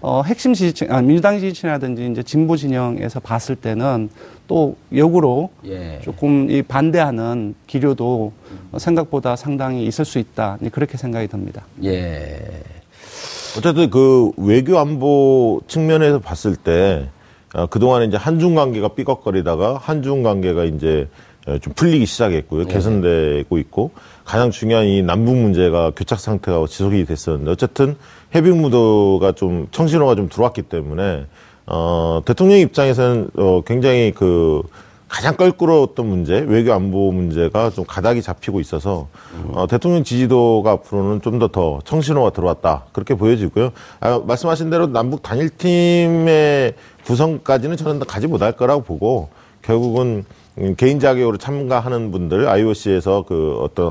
어, 0.00 0.22
핵심 0.22 0.54
지지층, 0.54 0.92
아, 0.92 1.00
민주당 1.00 1.40
지지층이라든지 1.40 2.08
이제 2.12 2.22
진보 2.22 2.56
진영에서 2.56 3.18
봤을 3.18 3.56
때는 3.56 4.08
또 4.46 4.76
역으로 4.94 5.50
예. 5.64 5.98
조금 6.02 6.48
이 6.50 6.62
반대하는 6.62 7.54
기류도 7.66 8.32
생각보다 8.76 9.34
상당히 9.34 9.84
있을 9.86 10.04
수 10.04 10.20
있다. 10.20 10.58
그렇게 10.70 10.96
생각이 10.96 11.26
듭니다. 11.26 11.64
예. 11.82 12.62
어쨌든 13.58 13.90
그 13.90 14.32
외교 14.36 14.78
안보 14.78 15.60
측면에서 15.66 16.18
봤을 16.18 16.56
때 16.56 17.08
어, 17.54 17.66
그동안에 17.66 18.06
이제 18.06 18.16
한중 18.16 18.54
관계가 18.54 18.88
삐걱거리다가 18.88 19.78
한중 19.82 20.22
관계가 20.22 20.64
이제 20.64 21.08
어, 21.46 21.58
좀 21.58 21.72
풀리기 21.74 22.04
시작했고요. 22.06 22.66
개선되고 22.66 23.58
있고 23.58 23.92
가장 24.24 24.50
중요한 24.50 24.86
이 24.86 25.02
남북 25.02 25.36
문제가 25.36 25.92
교착 25.94 26.18
상태가 26.20 26.66
지속이 26.66 27.04
됐었는데 27.06 27.52
어쨌든 27.52 27.96
해빙 28.34 28.60
무도가 28.60 29.32
좀 29.32 29.68
청신호가 29.70 30.16
좀 30.16 30.28
들어왔기 30.28 30.62
때문에 30.62 31.26
어 31.66 32.20
대통령 32.24 32.58
입장에서는 32.58 33.30
어 33.36 33.62
굉장히 33.64 34.12
그 34.14 34.62
가장 35.08 35.36
껄끄러웠던 35.36 36.04
문제, 36.04 36.40
외교 36.40 36.72
안보 36.72 37.12
문제가 37.12 37.70
좀 37.70 37.84
가닥이 37.86 38.22
잡히고 38.22 38.58
있어서 38.60 39.06
어, 39.52 39.66
대통령 39.68 40.02
지지도가 40.02 40.72
앞으로는 40.72 41.20
좀 41.22 41.38
더 41.38 41.48
더 41.48 41.78
청신호가 41.84 42.30
들어왔다 42.30 42.86
그렇게 42.92 43.14
보여지고요. 43.14 43.70
아, 44.00 44.20
말씀하신 44.26 44.68
대로 44.70 44.88
남북 44.88 45.22
단일팀의 45.22 46.74
구성까지는 47.04 47.76
저는 47.76 48.00
가지 48.00 48.26
못할 48.26 48.52
거라고 48.52 48.82
보고 48.82 49.28
결국은 49.62 50.24
음, 50.58 50.74
개인 50.76 50.98
자격으로 50.98 51.36
참가하는 51.36 52.10
분들 52.10 52.48
IOC에서 52.48 53.24
그 53.28 53.58
어떤 53.60 53.90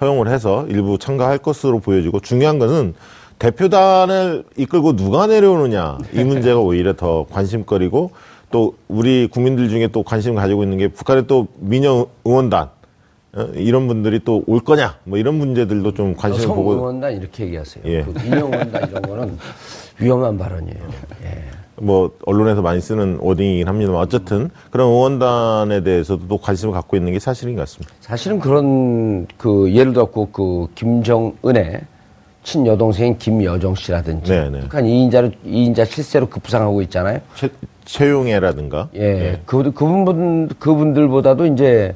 허용을 0.00 0.28
해서 0.28 0.64
일부 0.68 0.98
참가할 0.98 1.38
것으로 1.38 1.80
보여지고 1.80 2.20
중요한 2.20 2.58
것은 2.58 2.94
대표단을 3.38 4.44
이끌고 4.56 4.94
누가 4.94 5.26
내려오느냐 5.26 5.98
이 6.12 6.22
문제가 6.22 6.60
오히려 6.60 6.92
더 6.94 7.26
관심거리고 7.30 8.12
또 8.52 8.74
우리 8.86 9.26
국민들 9.26 9.68
중에 9.68 9.88
또 9.88 10.04
관심 10.04 10.36
가지고 10.36 10.62
있는 10.62 10.78
게 10.78 10.86
북한의 10.88 11.26
또 11.26 11.48
민영 11.58 12.06
응원단 12.24 12.68
어, 13.34 13.48
이런 13.54 13.88
분들이 13.88 14.20
또 14.20 14.44
올 14.46 14.60
거냐 14.60 14.98
뭐 15.04 15.18
이런 15.18 15.34
문제들도 15.34 15.94
좀 15.94 16.14
관심을 16.14 16.54
보고 16.54 16.74
응원단 16.74 17.16
이렇게 17.16 17.46
얘기하세요. 17.46 17.84
예. 17.86 18.02
그 18.04 18.14
인형 18.24 18.52
응원단 18.52 18.88
이런 18.90 19.02
거는 19.02 19.38
위험한 19.98 20.38
발언이에요. 20.38 20.78
예. 21.24 21.42
뭐 21.76 22.12
언론에서 22.26 22.60
많이 22.62 22.80
쓰는 22.80 23.16
워딩이긴 23.20 23.66
합니다만 23.66 24.00
어쨌든 24.00 24.50
그런 24.70 24.88
응원단에 24.88 25.82
대해서도 25.82 26.28
또 26.28 26.38
관심을 26.38 26.72
갖고 26.74 26.96
있는 26.96 27.12
게 27.12 27.18
사실인 27.18 27.56
것 27.56 27.62
같습니다. 27.62 27.92
사실은 28.00 28.38
그런 28.38 29.26
그 29.38 29.72
예를 29.72 29.92
들어서 29.94 30.28
그 30.30 30.66
김정은의 30.74 31.80
친여동생인 32.44 33.18
김여정 33.18 33.74
씨라든지 33.74 34.32
네, 34.32 34.50
네. 34.50 34.60
북한 34.60 34.84
2인자로 34.84 35.32
2인자 35.46 35.86
실세로 35.86 36.26
급부상하고 36.28 36.82
있잖아요. 36.82 37.20
최, 37.34 37.48
최용애라든가 37.84 38.88
예. 38.96 39.40
그 39.46 39.72
그분 39.72 40.48
그분들보다도 40.48 41.46
이제 41.46 41.94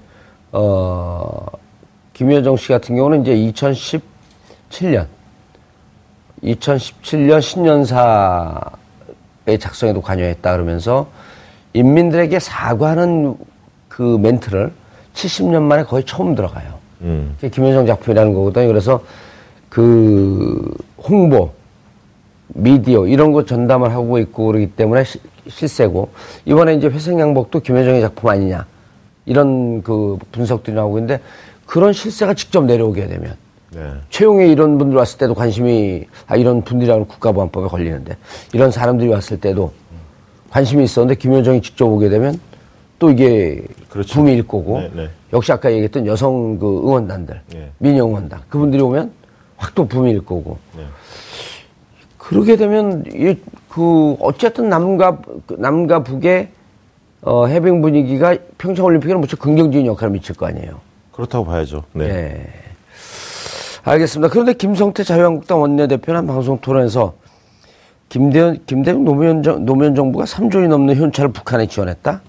어 0.53 1.47
김여정 2.13 2.57
씨 2.57 2.69
같은 2.69 2.95
경우는 2.95 3.23
이제 3.23 3.35
2017년 3.35 5.07
2017년 6.43 7.43
신년사의 7.43 7.99
작성에도 9.59 10.01
관여했다 10.01 10.53
그러면서 10.53 11.09
인민들에게 11.73 12.39
사과하는 12.39 13.37
그 13.89 14.19
멘트를 14.21 14.73
70년 15.15 15.63
만에 15.63 15.83
거의 15.85 16.05
처음 16.05 16.35
들어가요. 16.35 16.75
음. 17.03 17.35
그게 17.37 17.51
김여정 17.51 17.87
작품이라는 17.87 18.33
거거든요. 18.33 18.67
그래서 18.69 19.03
그 19.81 20.75
홍보, 20.97 21.51
미디어 22.49 23.07
이런 23.07 23.33
거 23.33 23.45
전담을 23.45 23.93
하고 23.93 24.19
있고 24.21 24.47
그러기 24.47 24.69
때문에 24.71 25.05
시- 25.05 25.21
실세고 25.49 26.09
이번에 26.47 26.77
이제 26.77 26.87
회색 26.87 27.19
양복도 27.19 27.61
김여정의 27.61 28.01
작품 28.01 28.31
아니냐 28.31 28.65
이런 29.27 29.83
그 29.83 30.17
분석들이 30.33 30.75
나오고 30.75 30.97
있는데 30.97 31.21
그런 31.67 31.93
실세가 31.93 32.33
직접 32.33 32.65
내려오게 32.65 33.07
되면 33.07 33.37
네. 33.75 33.83
최용에 34.09 34.47
이런 34.49 34.79
분들 34.79 34.97
왔을 34.97 35.19
때도 35.19 35.35
관심이 35.35 36.07
아 36.27 36.37
이런 36.37 36.63
분들이라고 36.63 37.05
국가보안법에 37.05 37.69
걸리는데 37.69 38.17
이런 38.55 38.71
사람들이 38.71 39.11
왔을 39.11 39.39
때도 39.39 39.75
관심이 40.49 40.85
있었는데 40.85 41.17
김여정이 41.21 41.61
직접 41.61 41.85
오게 41.85 42.09
되면 42.09 42.41
또 42.99 43.11
이게 43.11 43.61
그렇죠. 43.91 44.15
붐일 44.15 44.47
거고 44.49 44.79
네, 44.81 44.91
네. 44.95 45.09
역시 45.35 45.53
아까 45.53 45.71
얘기했던 45.71 46.07
여성 46.07 46.59
그 46.59 46.67
응원단들 46.83 47.43
네. 47.53 47.71
민영 47.77 48.09
응원단 48.09 48.41
그분들이 48.49 48.81
오면 48.81 49.26
확 49.57 49.75
또 49.75 49.87
붐일 49.87 50.25
거고 50.25 50.59
네. 50.77 50.85
그러게 52.19 52.57
되면 52.57 53.05
이 53.15 53.37
그 53.69 54.17
어쨌든 54.21 54.71
남과 54.71 55.19
그 55.47 55.55
남과 55.59 56.03
북의 56.03 56.49
어 57.21 57.47
해빙 57.47 57.83
분위기가 57.83 58.35
평창 58.57 58.87
올림픽에는 58.87 59.21
무척 59.21 59.39
긍정적인 59.39 59.85
역할을 59.87 60.13
미칠 60.13 60.35
거 60.35 60.47
아니에요. 60.47 60.81
그렇다고 61.13 61.45
봐야죠. 61.45 61.85
네. 61.93 62.05
예. 62.07 62.47
알겠습니다. 63.85 64.33
그런데 64.33 64.55
김성태 64.55 65.05
자유한국당 65.05 65.61
원내대표는 65.61 66.21
한 66.21 66.27
방송 66.27 66.59
토론에서 66.59 67.15
김대현, 68.09 68.65
김대중 68.65 69.05
노무현, 69.05 69.43
정- 69.43 69.67
노무현 69.67 69.95
정부가 69.95 70.25
3조이 70.25 70.69
넘는 70.69 70.97
현찰을 70.97 71.33
북한에 71.33 71.67
지원했다? 71.67 72.23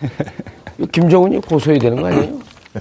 김정은이 0.92 1.40
고소해야 1.42 1.78
되는 1.80 2.00
거 2.00 2.08
아니에요? 2.08 2.38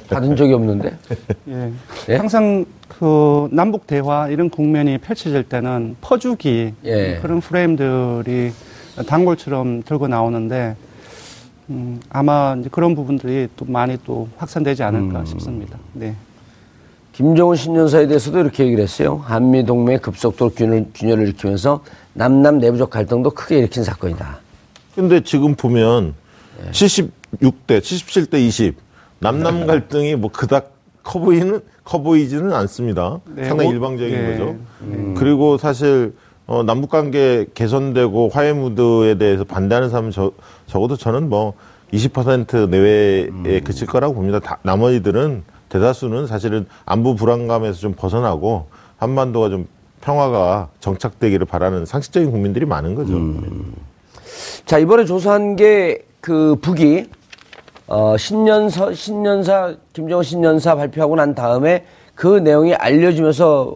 받은 0.10 0.36
적이 0.36 0.54
없는데. 0.54 0.98
예. 1.50 1.72
예? 2.10 2.16
항상 2.16 2.66
그 2.88 3.48
남북 3.52 3.88
대화 3.88 4.28
이런 4.28 4.50
국면이 4.50 4.98
펼쳐질 4.98 5.44
때는 5.44 5.96
퍼주기 6.02 6.74
예. 6.84 7.20
그런 7.22 7.40
프레임들이 7.40 8.52
단골처럼 9.06 9.84
들고 9.84 10.08
나오는데 10.08 10.76
음, 11.70 12.00
아마 12.10 12.56
이제 12.60 12.70
그런 12.72 12.96
부분들이 12.96 13.48
또 13.56 13.66
많이 13.66 13.98
또 14.06 14.28
확산되지 14.38 14.84
않을까 14.84 15.26
싶습니다. 15.26 15.78
네. 15.94 16.16
김정은 17.12 17.56
신년사에 17.56 18.08
대해서도 18.08 18.40
이렇게 18.40 18.64
얘기를 18.64 18.84
했어요. 18.84 19.22
한미 19.26 19.66
동맹 19.66 20.00
급속도로 20.00 20.52
균열, 20.52 20.86
균열을 20.94 21.24
일으키면서 21.24 21.84
남남 22.14 22.60
내부적 22.60 22.90
갈등도 22.90 23.32
크게 23.32 23.58
일으킨 23.58 23.84
사건이다. 23.84 24.40
근데 24.96 25.22
지금 25.22 25.56
보면 25.56 26.14
예. 26.66 26.72
76대, 26.72 27.80
77대 27.80 28.40
20 28.40 28.87
남남 29.20 29.66
갈등이 29.68 30.16
뭐 30.16 30.32
그닥 30.32 30.72
커 31.04 31.20
보이는 31.20 31.62
커 31.86 32.02
보이지는 32.02 32.52
않습니다. 32.52 33.22
네, 33.34 33.46
상당히 33.46 33.70
오- 33.70 33.74
일방적인 33.74 34.14
네. 34.14 34.32
거죠. 34.38 34.56
그리고 35.16 35.58
사실 35.58 36.14
어, 36.48 36.64
남북 36.64 36.90
관계 36.90 37.46
개선되고 37.54 38.28
화해 38.30 38.52
무드에 38.52 39.16
대해서 39.18 39.46
반대하는 39.46 39.90
사람은 39.90 40.12
저, 40.12 40.34
적어도 40.66 40.98
저는 40.98 41.30
뭐 41.30 41.54
20% 41.94 42.68
내외에 42.70 43.28
음. 43.28 43.62
그칠 43.64 43.88
거라고 43.88 44.16
봅니다. 44.16 44.40
다, 44.40 44.60
나머지들은 44.64 45.44
대다수는 45.70 46.28
사실은 46.28 46.66
안보 46.86 47.16
불안감에서 47.16 47.80
좀 47.80 47.94
벗어나고 47.94 48.68
한반도가 48.98 49.50
좀 49.50 49.66
평화가 50.02 50.70
정착되기를 50.82 51.46
바라는 51.46 51.86
상식적인 51.86 52.32
국민들이 52.32 52.66
많은 52.66 52.96
거죠. 52.96 53.14
음. 53.14 53.74
자, 54.66 54.78
이번에 54.78 55.06
조사한 55.06 55.56
게 55.56 56.08
그 56.28 56.58
북이 56.62 57.06
어, 57.88 58.18
신년사, 58.18 58.94
신년사, 58.94 59.76
김정은 59.94 60.24
신년사 60.24 60.76
발표하고 60.76 61.16
난 61.16 61.34
다음에 61.34 61.86
그 62.16 62.38
내용이 62.40 62.76
알려지면서 62.76 63.76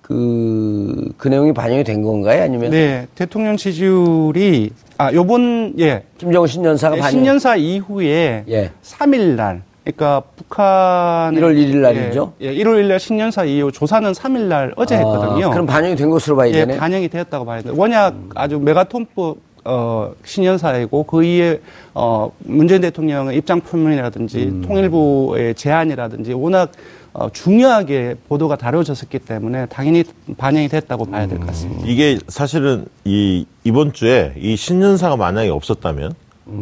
그, 0.00 1.12
그 1.16 1.28
내용이 1.28 1.52
반영이 1.52 1.84
된 1.84 2.02
건가요? 2.02 2.42
아니면 2.42 2.70
네, 2.70 3.06
대통령 3.14 3.56
지지율이 3.56 4.70
아 4.98 5.12
요번 5.12 5.74
예 5.78 6.04
김정은 6.16 6.46
신년사가 6.46 6.96
예, 6.96 7.00
반영 7.00 7.18
신년사 7.18 7.56
이후에 7.56 8.44
예. 8.48 8.70
3일 8.82 9.34
날 9.34 9.62
그러니까 9.82 10.22
북한 10.36 11.34
1월 11.34 11.56
1일 11.56 11.76
날이죠? 11.78 12.32
예, 12.40 12.46
예, 12.46 12.54
1월 12.54 12.80
1일 12.80 12.86
날 12.86 13.00
신년사 13.00 13.44
이후 13.44 13.72
조사는 13.72 14.12
3일 14.12 14.42
날 14.42 14.72
어제 14.76 14.94
아, 14.94 14.98
했거든요. 14.98 15.50
그럼 15.50 15.66
반영이 15.66 15.96
된 15.96 16.08
것으로 16.08 16.36
봐야 16.36 16.48
예, 16.50 16.52
되네. 16.52 16.76
반영이 16.76 17.08
되었다고 17.08 17.44
봐야 17.44 17.62
돼요. 17.62 17.74
워낙 17.76 18.14
아주 18.36 18.60
메가톤급 18.60 19.45
어, 19.66 20.12
신년사이고 20.24 21.02
그 21.04 21.24
이에 21.24 21.60
어, 21.94 22.30
문재인 22.38 22.80
대통령의 22.80 23.36
입장 23.36 23.60
표명이라든지 23.60 24.38
음. 24.44 24.62
통일부의 24.62 25.54
제안이라든지 25.54 26.32
워낙 26.32 26.70
어, 27.12 27.28
중요하게 27.30 28.16
보도가 28.28 28.56
다뤄졌었기 28.56 29.18
때문에 29.20 29.66
당연히 29.66 30.04
반영이 30.36 30.68
됐다고 30.68 31.06
봐야 31.06 31.26
될 31.26 31.38
것 31.38 31.46
같습니다. 31.48 31.82
이게 31.86 32.18
사실은 32.28 32.86
이 33.04 33.46
이번 33.64 33.92
주에 33.92 34.34
이 34.38 34.54
신년사가 34.56 35.16
만약에 35.16 35.48
없었다면 35.48 36.12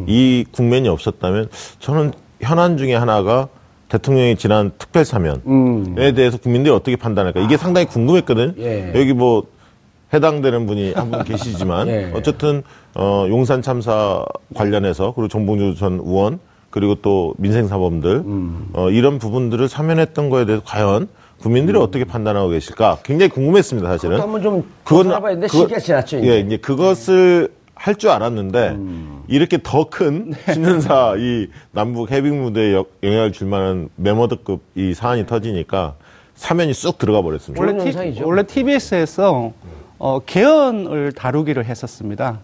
이 0.07 0.45
국면이 0.51 0.89
없었다면 0.89 1.49
저는 1.79 2.13
현안 2.41 2.79
중에 2.79 2.95
하나가 2.95 3.49
대통령이 3.89 4.37
지난 4.37 4.71
특별 4.79 5.05
사면에 5.05 6.13
대해서 6.15 6.39
국민들이 6.39 6.73
어떻게 6.73 6.97
판단할까 6.97 7.41
이게 7.41 7.57
상당히 7.57 7.87
궁금했거든. 7.87 8.55
예. 8.59 8.93
여기 8.95 9.13
뭐 9.13 9.45
해당되는 10.19 10.67
분이 10.67 10.93
한 10.95 11.11
분 11.11 11.25
계시지만 11.25 11.89
예. 11.89 12.11
어쨌든 12.15 12.63
어 12.95 13.27
용산 13.29 13.61
참사 13.63 14.25
관련해서 14.55 15.13
그리고 15.15 15.29
정봉주 15.29 15.75
전 15.79 15.95
의원 16.05 16.39
그리고 16.71 16.95
또 16.97 17.35
민생사범들 17.39 18.23
어 18.73 18.91
이런 18.91 19.19
부분들을 19.19 19.69
사면했던 19.69 20.31
거에 20.31 20.45
대해서 20.47 20.63
과연 20.65 21.09
국민들이 21.41 21.77
어떻게 21.79 22.05
판단하고 22.05 22.49
계실까 22.49 22.99
굉장히 23.03 23.29
궁금했습니다 23.31 23.89
사실은. 23.89 24.21
한번 24.21 24.41
좀 24.43 24.65
그건 24.85 25.09
그거- 25.11 25.49
시기가 25.49 25.79
지났죠. 25.79 26.19
이제. 26.19 26.29
예, 26.29 26.39
이제 26.41 26.57
그것을 26.57 27.49
할줄 27.75 28.09
알았는데 28.11 28.77
이렇게 29.29 29.59
더 29.63 29.85
큰 29.91 30.33
신년사 30.53 31.15
이 31.19 31.49
남북 31.73 32.11
해빙 32.13 32.43
무대에 32.43 32.73
여- 32.75 32.87
영향을 33.03 33.33
줄 33.33 33.49
만한 33.49 33.89
메모드급 33.97 34.61
이 34.77 34.95
사안이 34.95 35.27
터지니까 35.27 35.95
사면이 36.35 36.73
쑥 36.73 36.99
들어가 36.99 37.21
버렸습니다. 37.23 37.63
원래, 37.65 37.79
현상이죠. 37.85 38.27
원래 38.27 38.43
TBS에서 38.45 39.53
어, 40.05 40.19
개헌을 40.19 41.13
다루기를 41.13 41.65
했었습니다. 41.65 42.39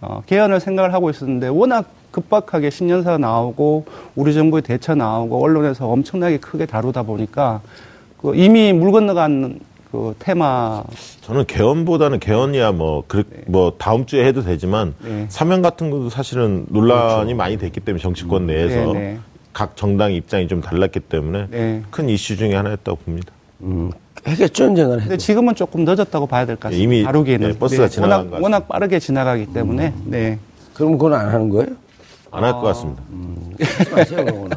어, 0.00 0.22
개헌을 0.26 0.60
생각을 0.60 0.94
하고 0.94 1.10
있었는데 1.10 1.48
워낙 1.48 1.86
급박하게 2.12 2.70
신년사가 2.70 3.18
나오고 3.18 3.84
우리 4.14 4.32
정부의 4.32 4.62
대처 4.62 4.94
나오고 4.94 5.42
언론에서 5.42 5.88
엄청나게 5.88 6.36
크게 6.36 6.66
다루다 6.66 7.02
보니까 7.02 7.62
그 8.16 8.36
이미 8.36 8.72
물 8.72 8.92
건너간 8.92 9.58
그 9.90 10.14
테마 10.20 10.84
저는 11.22 11.46
개헌보다는 11.46 12.20
개헌이야 12.20 12.70
뭐, 12.70 13.02
그, 13.08 13.24
뭐 13.48 13.74
다음 13.76 14.06
주에 14.06 14.24
해도 14.24 14.44
되지만 14.44 14.94
네. 15.02 15.26
사면 15.28 15.62
같은 15.62 15.90
것도 15.90 16.10
사실은 16.10 16.64
논란이 16.68 17.34
많이 17.34 17.58
됐기 17.58 17.80
때문에 17.80 18.00
정치권 18.00 18.46
내에서 18.46 18.74
그렇죠. 18.74 18.90
음. 18.92 18.94
네, 18.94 19.00
네. 19.00 19.18
각 19.52 19.76
정당 19.76 20.12
입장이 20.12 20.46
좀 20.46 20.60
달랐기 20.60 21.00
때문에 21.00 21.48
네. 21.50 21.82
큰 21.90 22.08
이슈 22.08 22.36
중에 22.36 22.54
하나였다고 22.54 22.98
봅니다. 22.98 23.32
음, 23.62 23.90
했겠죠, 24.26 24.64
언젠가는. 24.66 24.98
근데 25.00 25.14
해도. 25.14 25.16
지금은 25.22 25.54
조금 25.54 25.84
늦었다고 25.84 26.26
봐야 26.26 26.44
될 26.46 26.56
것 26.56 26.64
같습니다. 26.70 26.82
이미, 26.84 27.02
다루기에는 27.04 27.52
네, 27.52 27.58
버스가 27.58 27.88
지나간 27.88 28.26
워낙. 28.26 28.42
워낙 28.42 28.68
빠르게 28.68 28.98
지나가기 28.98 29.46
때문에 29.52 29.94
네. 30.04 30.38
그럼 30.74 30.92
그건 30.98 31.14
안 31.14 31.28
하는 31.28 31.48
거예요? 31.48 31.68
안 32.30 32.44
할것 32.44 32.62
같습니다. 32.62 33.02
하지 33.78 33.90
마세요, 33.90 34.24
그거는. 34.24 34.50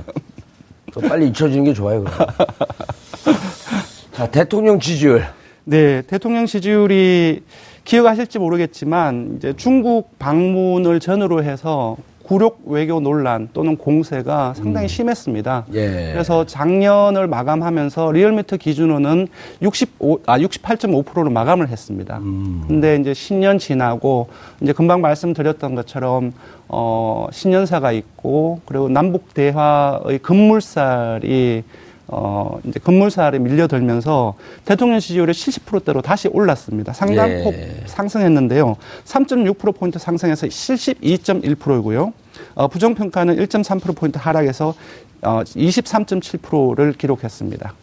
더 0.94 1.00
빨리 1.02 1.28
잊혀지는 1.30 1.64
게 1.64 1.74
좋아요, 1.74 2.04
그럼. 2.04 2.18
자, 4.14 4.28
대통령 4.30 4.80
지지율. 4.80 5.26
네, 5.66 6.02
대통령 6.04 6.46
지지율이 6.46 7.42
기억하실지 7.86 8.40
모르겠지만 8.40 9.36
이제 9.38 9.54
중국 9.58 10.18
방문을 10.20 11.00
전후로 11.00 11.44
해서 11.44 11.98
굴욕 12.24 12.62
외교 12.66 13.00
논란 13.00 13.50
또는 13.54 13.78
공세가 13.78 14.54
상당히 14.56 14.88
심했습니다. 14.88 15.66
예. 15.74 16.10
그래서 16.14 16.46
작년을 16.46 17.28
마감하면서 17.28 18.12
리얼미터 18.12 18.58
기준으로는 18.58 19.28
65, 19.62 20.22
아, 20.26 20.40
68.5%로 20.40 21.30
마감을 21.30 21.68
했습니다. 21.68 22.20
근데 22.68 22.96
이제 22.96 23.14
신년 23.14 23.60
지나고 23.60 24.30
이제 24.62 24.72
금방 24.72 25.02
말씀드렸던 25.02 25.76
것처럼 25.76 26.34
어, 26.70 27.28
신년사가 27.32 27.92
있고 27.92 28.62
그리고 28.66 28.90
남북 28.90 29.34
대화의 29.34 30.20
급물살이 30.22 31.64
어, 32.08 32.60
이제 32.66 32.80
급물살에 32.80 33.40
밀려들면서 33.40 34.36
대통령 34.66 35.00
지지율이 35.00 35.32
70%대로 35.32 36.02
다시 36.02 36.28
올랐습니다. 36.28 36.94
상당폭 36.94 37.54
예. 37.54 37.84
상승했는데요. 37.86 38.76
3.6%포인트 39.06 40.00
상승해서 40.00 40.48
72.1%이고요. 40.48 42.14
어, 42.56 42.68
부정평가는 42.68 43.36
1.3%포인트 43.38 44.18
하락해서 44.18 44.74
어, 45.22 45.42
23.7%를 45.44 46.94
기록했습니다. 46.94 47.74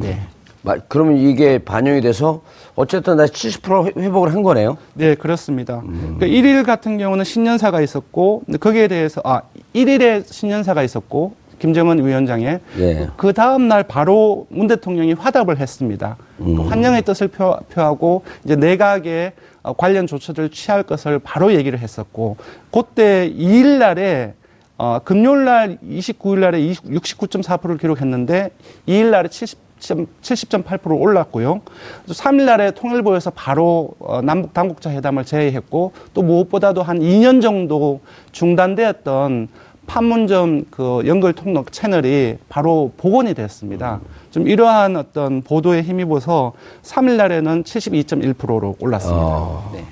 네. 0.00 0.20
마- 0.62 0.76
그러면 0.88 1.16
이게 1.16 1.58
반영이 1.58 2.00
돼서 2.02 2.42
어쨌든 2.76 3.16
다시 3.16 3.32
70% 3.32 3.86
회- 3.98 4.02
회복을 4.02 4.32
한 4.32 4.42
거네요. 4.42 4.76
네, 4.94 5.14
그렇습니다. 5.14 5.82
그러니까 5.84 6.26
1일 6.26 6.64
같은 6.64 6.98
경우는 6.98 7.24
신년사가 7.24 7.80
있었고, 7.80 8.42
거기에 8.60 8.86
대해서, 8.88 9.20
아, 9.24 9.42
1일에 9.74 10.24
신년사가 10.32 10.82
있었고, 10.84 11.34
김정은 11.62 12.04
위원장의 12.04 12.58
예. 12.78 13.08
그 13.16 13.32
다음 13.32 13.68
날 13.68 13.84
바로 13.84 14.48
문 14.48 14.66
대통령이 14.66 15.12
화답을 15.12 15.58
했습니다. 15.58 16.16
그 16.36 16.56
환영의 16.56 17.02
뜻을 17.02 17.28
표, 17.28 17.56
표하고 17.70 18.24
이제 18.44 18.56
내각에 18.56 19.32
어, 19.62 19.72
관련 19.72 20.08
조처를 20.08 20.50
취할 20.50 20.82
것을 20.82 21.20
바로 21.20 21.54
얘기를 21.54 21.78
했었고 21.78 22.36
그때 22.72 23.32
2일 23.32 23.78
날에 23.78 24.34
어, 24.76 24.98
금요일 25.04 25.44
날 25.44 25.78
29일 25.88 26.40
날에 26.40 26.58
69.4%를 26.58 27.78
기록했는데 27.78 28.50
2일 28.88 29.10
날에 29.10 29.28
70 29.28 29.62
70.8% 29.82 31.00
올랐고요. 31.00 31.60
3일 32.06 32.44
날에 32.44 32.70
통일부에서 32.70 33.30
바로 33.30 33.94
어, 33.98 34.22
남북 34.22 34.54
당국자 34.54 34.90
회담을 34.90 35.24
제의했고 35.24 35.92
또 36.14 36.22
무엇보다도 36.22 36.84
한 36.84 37.00
2년 37.00 37.42
정도 37.42 38.00
중단되었던 38.30 39.48
판문점 39.86 40.64
그 40.70 41.02
연결 41.06 41.32
통로 41.32 41.64
채널이 41.70 42.36
바로 42.48 42.92
복원이 42.96 43.34
됐습니다. 43.34 44.00
좀 44.30 44.48
이러한 44.48 44.96
어떤 44.96 45.42
보도에 45.42 45.82
힘입어서 45.82 46.52
3일 46.82 47.16
날에는 47.16 47.64
72.1%로 47.64 48.76
올랐습니다. 48.80 49.62
네. 49.72 49.84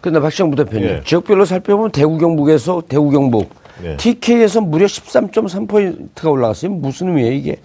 근데 0.00 0.20
박시영 0.20 0.50
부대표님, 0.50 0.88
예. 0.88 1.02
지역별로 1.04 1.44
살펴보면 1.44 1.90
대구 1.90 2.18
경북에서 2.18 2.82
대구 2.88 3.10
경북, 3.10 3.50
예. 3.82 3.96
TK에서 3.96 4.60
무려 4.60 4.86
13.3%가 4.86 6.30
올라갔어요. 6.30 6.70
무슨 6.72 7.08
의미예요, 7.08 7.32
이게? 7.32 7.56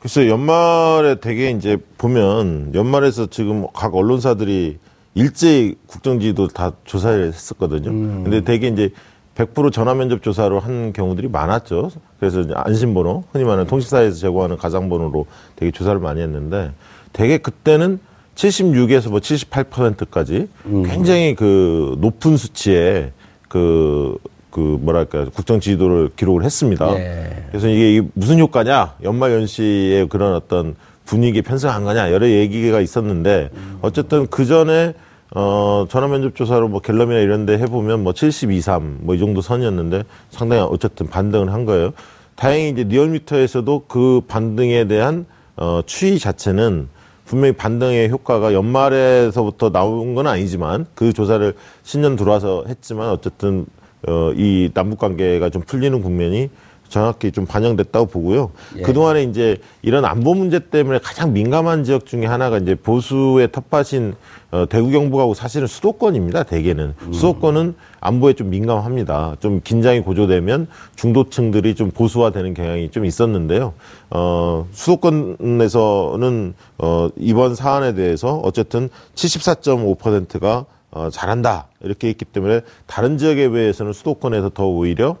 글쎄 0.00 0.28
연말에 0.28 1.20
되게 1.20 1.50
이제 1.50 1.78
보면 1.96 2.72
연말에서 2.74 3.26
지금 3.26 3.66
각 3.72 3.94
언론사들이 3.94 4.78
일제히 5.14 5.76
국정지도 5.86 6.48
다 6.48 6.72
조사를 6.84 7.28
했었거든요. 7.28 7.90
근데 8.24 8.40
되게 8.40 8.66
이제 8.68 8.90
100% 9.36 9.72
전화 9.72 9.94
면접 9.94 10.22
조사로 10.22 10.60
한 10.60 10.92
경우들이 10.92 11.28
많았죠. 11.28 11.90
그래서 12.20 12.44
안심번호, 12.54 13.24
흔히 13.32 13.44
말하는 13.44 13.66
통신사에서 13.66 14.16
제공하는 14.18 14.56
가상번호로 14.56 15.26
되게 15.56 15.70
조사를 15.70 15.98
많이 16.00 16.20
했는데 16.20 16.72
되게 17.12 17.38
그때는 17.38 17.98
76에서 18.34 19.10
뭐 19.10 19.20
78%까지 19.20 20.48
굉장히 20.86 21.34
그 21.34 21.96
높은 22.00 22.36
수치의 22.36 23.12
그, 23.48 24.16
그 24.50 24.78
뭐랄까 24.80 25.26
국정 25.34 25.60
지지도를 25.60 26.10
기록을 26.16 26.44
했습니다. 26.44 26.94
예. 26.98 27.44
그래서 27.48 27.68
이게 27.68 27.96
이 27.96 28.02
무슨 28.14 28.38
효과냐? 28.38 28.94
연말 29.02 29.32
연시에 29.32 30.06
그런 30.08 30.34
어떤 30.34 30.74
분위기 31.04 31.42
편성한 31.42 31.84
거냐? 31.84 32.12
여러 32.12 32.28
얘기가 32.28 32.80
있었는데 32.80 33.50
어쨌든 33.82 34.26
그 34.28 34.46
전에 34.46 34.94
어, 35.34 35.86
전화 35.88 36.08
면접 36.08 36.34
조사로 36.34 36.68
뭐 36.68 36.80
갤럽이나 36.80 37.18
이런 37.20 37.46
데 37.46 37.56
해보면 37.58 38.02
뭐 38.02 38.12
72, 38.12 38.60
3, 38.60 38.98
뭐 39.00 39.14
이 39.14 39.18
정도 39.18 39.40
선이었는데 39.40 40.04
상당히 40.30 40.62
어쨌든 40.62 41.08
반등을 41.08 41.52
한 41.52 41.64
거예요. 41.64 41.92
다행히 42.34 42.70
이제 42.70 42.84
리얼미터에서도 42.84 43.84
그 43.88 44.20
반등에 44.28 44.86
대한 44.88 45.26
어, 45.56 45.80
추이 45.86 46.18
자체는 46.18 46.88
분명히 47.24 47.52
반등의 47.54 48.10
효과가 48.10 48.52
연말에서부터 48.52 49.70
나온 49.70 50.14
건 50.14 50.26
아니지만 50.26 50.86
그 50.94 51.12
조사를 51.12 51.54
신년 51.82 52.16
들어와서 52.16 52.64
했지만 52.68 53.08
어쨌든 53.10 53.64
어, 54.06 54.32
이 54.34 54.70
남북 54.74 54.98
관계가 54.98 55.48
좀 55.50 55.62
풀리는 55.62 56.02
국면이 56.02 56.50
정확히 56.92 57.32
좀 57.32 57.46
반영됐다고 57.46 58.06
보고요. 58.06 58.50
그동안에 58.84 59.22
이제 59.24 59.56
이런 59.80 60.04
안보 60.04 60.34
문제 60.34 60.58
때문에 60.58 60.98
가장 60.98 61.32
민감한 61.32 61.84
지역 61.84 62.04
중에 62.04 62.26
하나가 62.26 62.58
이제 62.58 62.74
보수의 62.74 63.50
텃밭인 63.50 64.14
어, 64.50 64.66
대구 64.68 64.90
경북하고 64.90 65.32
사실은 65.32 65.66
수도권입니다. 65.66 66.42
대개는 66.42 66.94
수도권은 67.12 67.74
안보에 68.00 68.34
좀 68.34 68.50
민감합니다. 68.50 69.36
좀 69.40 69.62
긴장이 69.64 70.00
고조되면 70.00 70.68
중도층들이 70.94 71.74
좀 71.74 71.90
보수화되는 71.90 72.52
경향이 72.52 72.90
좀 72.90 73.06
있었는데요. 73.06 73.72
어, 74.10 74.68
수도권에서는 74.72 76.54
어, 76.78 77.08
이번 77.16 77.54
사안에 77.54 77.94
대해서 77.94 78.38
어쨌든 78.44 78.90
74.5%가 79.14 80.66
어, 80.90 81.08
잘한다 81.10 81.68
이렇게 81.80 82.10
있기 82.10 82.26
때문에 82.26 82.60
다른 82.86 83.16
지역에 83.16 83.48
비해서는 83.48 83.94
수도권에서 83.94 84.50
더 84.50 84.66
오히려 84.66 85.16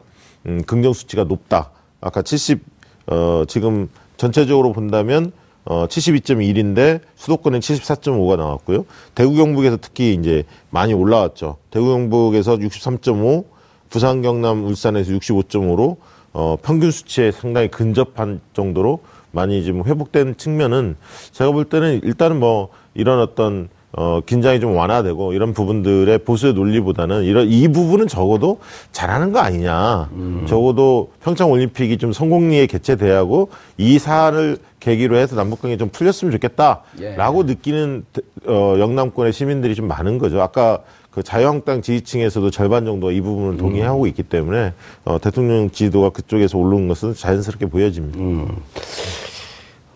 음, 0.46 0.62
긍정 0.66 0.92
수치가 0.92 1.24
높다. 1.24 1.70
아까 2.00 2.22
70 2.22 2.60
어, 3.06 3.44
지금 3.48 3.88
전체적으로 4.16 4.72
본다면 4.72 5.32
어, 5.64 5.86
72.1인데 5.86 7.00
수도권은 7.14 7.60
74.5가 7.60 8.36
나왔고요. 8.36 8.84
대구 9.14 9.34
경북에서 9.34 9.78
특히 9.80 10.14
이제 10.14 10.44
많이 10.70 10.92
올라왔죠. 10.92 11.56
대구 11.70 11.86
경북에서 11.86 12.56
63.5, 12.56 13.44
부산 13.88 14.22
경남 14.22 14.64
울산에서 14.64 15.12
65.5로 15.12 15.96
어, 16.32 16.56
평균 16.62 16.90
수치에 16.90 17.30
상당히 17.30 17.68
근접한 17.68 18.40
정도로 18.54 19.00
많이 19.30 19.62
지금 19.62 19.84
회복된 19.84 20.36
측면은 20.36 20.96
제가 21.32 21.52
볼 21.52 21.64
때는 21.64 22.00
일단은 22.02 22.40
뭐 22.40 22.68
이런 22.94 23.20
어떤 23.20 23.68
어, 23.94 24.20
긴장이 24.24 24.58
좀 24.60 24.74
완화되고 24.74 25.34
이런 25.34 25.52
부분들의 25.52 26.18
보수의 26.18 26.54
논리보다는 26.54 27.24
이런 27.24 27.48
이 27.48 27.68
부분은 27.68 28.08
적어도 28.08 28.58
잘하는 28.92 29.32
거 29.32 29.40
아니냐. 29.40 30.08
적어도 30.46 31.10
평창 31.22 31.50
올림픽이 31.50 31.98
좀 31.98 32.12
성공리에 32.12 32.66
개최돼야 32.66 33.18
하고 33.18 33.50
이 33.76 33.98
사안을 33.98 34.56
계기로 34.80 35.16
해서 35.16 35.36
남북관계 35.36 35.76
좀 35.76 35.90
풀렸으면 35.90 36.32
좋겠다라고 36.32 37.42
느끼는 37.44 38.04
어, 38.46 38.76
영남권의 38.78 39.32
시민들이 39.32 39.74
좀 39.74 39.86
많은 39.88 40.18
거죠. 40.18 40.40
아까 40.40 40.80
그 41.10 41.22
자유한국당 41.22 41.82
지지층에서도 41.82 42.50
절반 42.50 42.86
정도가 42.86 43.12
이 43.12 43.20
부분을 43.20 43.58
동의하고 43.58 44.06
있기 44.06 44.22
때문에 44.22 44.72
어, 45.04 45.18
대통령 45.20 45.70
지지도가 45.70 46.08
그쪽에서 46.08 46.56
오르는 46.56 46.88
것은 46.88 47.14
자연스럽게 47.14 47.66
보여집니다. 47.66 48.18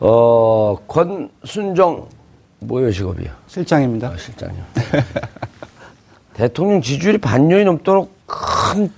어, 0.01 0.77
권순정 0.87 2.09
뭐예요 2.61 2.93
직업이요? 2.93 3.31
실장입니다. 3.47 4.09
아, 4.09 4.17
실장이요. 4.17 4.63
대통령 6.35 6.83
지지율이 6.83 7.19
반년이 7.19 7.65
넘도록 7.65 8.15
큰 8.27 8.91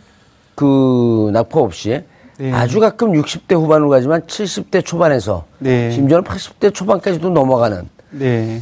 그 0.58 1.30
낙폭 1.32 1.62
없이 1.62 2.02
네. 2.36 2.52
아주 2.52 2.80
가끔 2.80 3.12
60대 3.12 3.54
후반으로 3.54 3.88
가지만 3.90 4.22
70대 4.22 4.84
초반에서 4.84 5.44
네. 5.60 5.92
심지어는 5.92 6.24
80대 6.24 6.74
초반까지도 6.74 7.30
넘어가는 7.30 7.88
네. 8.10 8.60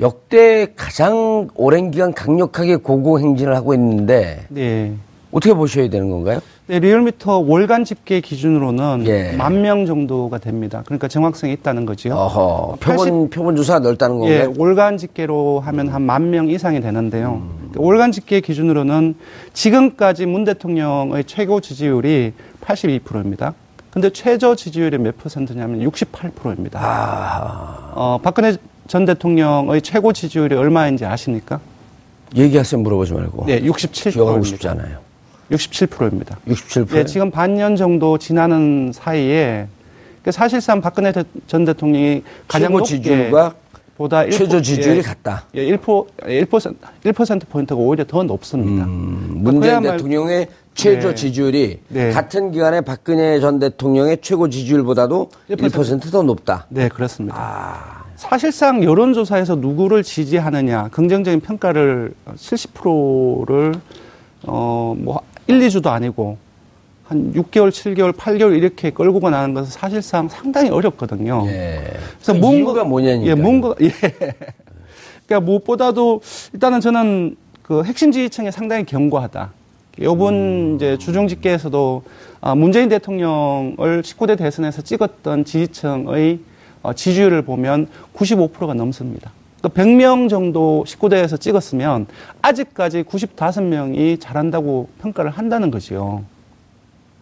역대 0.00 0.72
가장 0.74 1.50
오랜 1.54 1.90
기간 1.90 2.14
강력하게 2.14 2.76
고공행진을 2.76 3.54
하고 3.54 3.74
있는데 3.74 4.46
네. 4.48 4.94
어떻게 5.32 5.52
보셔야 5.52 5.90
되는 5.90 6.08
건가요? 6.08 6.40
네, 6.66 6.78
리얼미터 6.78 7.40
월간 7.40 7.84
집계 7.84 8.20
기준으로는 8.22 9.04
예. 9.06 9.32
만명 9.36 9.84
정도가 9.84 10.38
됩니다. 10.38 10.82
그러니까 10.86 11.08
정확성이 11.08 11.52
있다는 11.52 11.84
거지요. 11.84 12.14
어허, 12.14 12.76
80 12.80 12.96
표본, 12.96 13.30
표본 13.30 13.56
조사가 13.56 13.80
넓다는 13.80 14.24
예, 14.24 14.38
건가요? 14.44 14.54
월간 14.56 14.96
집계로 14.96 15.60
하면 15.60 15.88
한 15.88 16.02
만 16.06 16.30
명 16.30 16.48
이상이 16.48 16.80
되는데요. 16.80 17.42
그 17.74 17.80
월간 17.82 18.12
집계 18.12 18.40
기준으로는 18.40 19.14
지금까지 19.52 20.24
문 20.24 20.44
대통령의 20.44 21.24
최고 21.24 21.60
지지율이 21.60 22.32
82%입니다. 22.62 23.52
근데 23.90 24.08
최저 24.08 24.54
지지율이 24.56 24.96
몇 24.98 25.18
퍼센트냐면 25.18 25.80
68%입니다. 25.88 26.80
아, 26.82 27.92
어, 27.94 28.18
박근혜 28.22 28.56
전 28.88 29.04
대통령의 29.04 29.82
최고 29.82 30.14
지지율이 30.14 30.54
얼마인지 30.56 31.04
아십니까? 31.04 31.60
얘기하세요 32.34 32.80
물어보지 32.80 33.12
말고. 33.12 33.44
네, 33.46 33.60
67%입니다. 33.60 34.10
기억하고 34.10 34.42
싶지 34.44 34.66
않아요. 34.68 35.03
67%입니다. 35.56 36.38
67%. 36.48 36.88
네, 36.94 37.04
지금 37.04 37.30
반년 37.30 37.76
정도 37.76 38.18
지나는 38.18 38.90
사이에 38.92 39.66
그 40.22 40.32
사실상 40.32 40.80
박근혜 40.80 41.12
대- 41.12 41.24
전 41.46 41.64
대통령이 41.64 42.22
가장 42.48 42.72
높게 42.72 42.86
지지율과 42.86 43.54
보다 43.96 44.28
최저 44.28 44.58
1%, 44.58 44.62
지지율이 44.62 44.98
예, 44.98 45.02
같다. 45.02 45.44
예, 45.54 45.66
1%, 45.76 46.06
1%, 46.22 46.74
1% 47.04 47.48
포인트가 47.48 47.78
오히려 47.80 48.04
더 48.04 48.22
높습니다. 48.24 48.86
문재인 48.86 49.60
그야말로- 49.80 49.90
대통령의 49.92 50.48
최저 50.74 51.10
네. 51.10 51.14
지지율이 51.14 51.80
네. 51.88 52.10
같은 52.10 52.50
기간에 52.50 52.80
박근혜 52.80 53.38
전 53.38 53.60
대통령의 53.60 54.18
최고 54.22 54.48
지지율보다도 54.48 55.30
1% 55.50 55.70
1%더 55.70 56.22
높다. 56.24 56.66
네, 56.70 56.88
그렇습니다. 56.88 57.36
아, 57.38 58.04
사실상 58.16 58.82
여론조사에서 58.82 59.56
누구를 59.56 60.02
지지하느냐, 60.02 60.88
긍정적인 60.90 61.40
평가를 61.40 62.14
70%를, 62.36 63.74
어, 64.46 64.96
뭐, 64.98 65.20
1, 65.46 65.58
2주도 65.60 65.88
아니고, 65.88 66.38
한 67.04 67.32
6개월, 67.34 67.70
7개월, 67.70 68.12
8개월 68.12 68.56
이렇게 68.56 68.90
끌고 68.90 69.20
가는 69.20 69.54
것은 69.54 69.70
사실상 69.70 70.28
상당히 70.28 70.70
어렵거든요. 70.70 71.44
예. 71.46 71.82
그래서 72.22 72.40
그 72.40 72.54
이유가 72.54 72.84
뭐냐니까. 72.84 73.30
예, 73.30 73.34
뭔가, 73.34 73.74
예. 73.82 73.90
그러니까 75.26 75.40
무엇보다도 75.40 76.22
일단은 76.54 76.80
저는 76.80 77.36
그 77.62 77.82
핵심 77.84 78.12
지지층에 78.12 78.50
상당히 78.50 78.84
견고하다. 78.84 79.52
요번 80.02 80.34
음. 80.34 80.76
이제 80.76 80.96
주중 80.98 81.28
집계에서도 81.28 82.02
아, 82.40 82.54
문재인 82.54 82.88
대통령을 82.88 84.02
19대 84.02 84.36
대선에서 84.36 84.82
찍었던 84.82 85.44
지지층의 85.44 86.40
어, 86.82 86.92
지지율을 86.92 87.42
보면 87.42 87.88
95%가 88.14 88.74
넘습니다. 88.74 89.32
또 89.64 89.70
100명 89.70 90.28
정도 90.28 90.84
19대에서 90.86 91.40
찍었으면 91.40 92.06
아직까지 92.42 93.04
95명이 93.04 94.20
잘한다고 94.20 94.88
평가를 95.00 95.30
한다는 95.30 95.70
거지요. 95.70 96.22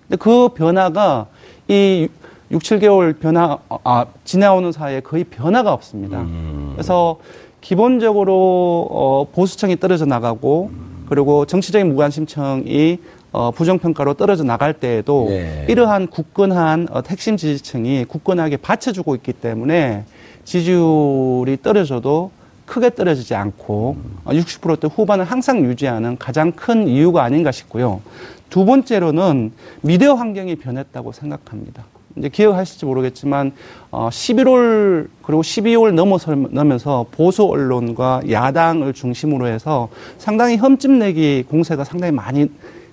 근데 0.09 0.17
그 0.17 0.49
변화가 0.49 1.29
이 1.69 2.09
6, 2.51 2.61
7개월 2.61 3.17
변화, 3.21 3.59
아, 3.69 4.07
지나오는 4.25 4.73
사이에 4.73 5.01
거의 5.01 5.23
변화가 5.23 5.73
없습니다. 5.73 6.27
그래서 6.73 7.21
기본적으로, 7.61 8.89
어, 8.91 9.27
보수층이 9.33 9.79
떨어져 9.79 10.05
나가고, 10.05 10.71
그리고 11.09 11.47
정치적인 11.47 11.89
무관심층이 11.91 12.99
어, 13.31 13.53
부정평가로 13.53 14.15
떨어져 14.15 14.43
나갈 14.43 14.75
때에도 14.75 15.27
네. 15.29 15.65
이러한 15.69 16.09
굳건한 16.09 16.89
어, 16.91 17.03
핵심 17.09 17.37
지지층이 17.37 18.05
굳건하게 18.07 18.59
받쳐주고 18.59 19.15
있기 19.15 19.33
때문에 19.33 20.05
지지율이 20.45 21.59
떨어져도 21.63 22.31
크게 22.67 22.95
떨어지지 22.95 23.35
않고 23.35 23.97
어, 24.25 24.31
60%대 24.31 24.89
후반을 24.89 25.25
항상 25.25 25.65
유지하는 25.65 26.17
가장 26.19 26.53
큰 26.53 26.89
이유가 26.89 27.23
아닌가 27.23 27.53
싶고요. 27.53 28.01
두 28.49 28.65
번째로는 28.65 29.53
미디어 29.83 30.15
환경이 30.15 30.57
변했다고 30.57 31.13
생각합니다. 31.13 31.85
이제 32.17 32.29
기억하실지 32.29 32.85
모르겠지만 32.85 33.53
어 33.91 34.09
11월 34.11 35.09
그리고 35.23 35.43
12월 35.43 35.93
넘어서면서 35.93 37.07
보수 37.11 37.45
언론과 37.45 38.23
야당을 38.31 38.93
중심으로 38.93 39.47
해서 39.47 39.89
상당히 40.19 40.57
흠집내기 40.57 41.45
공세가 41.49 41.85
상당히 41.85 42.13
많이 42.13 42.51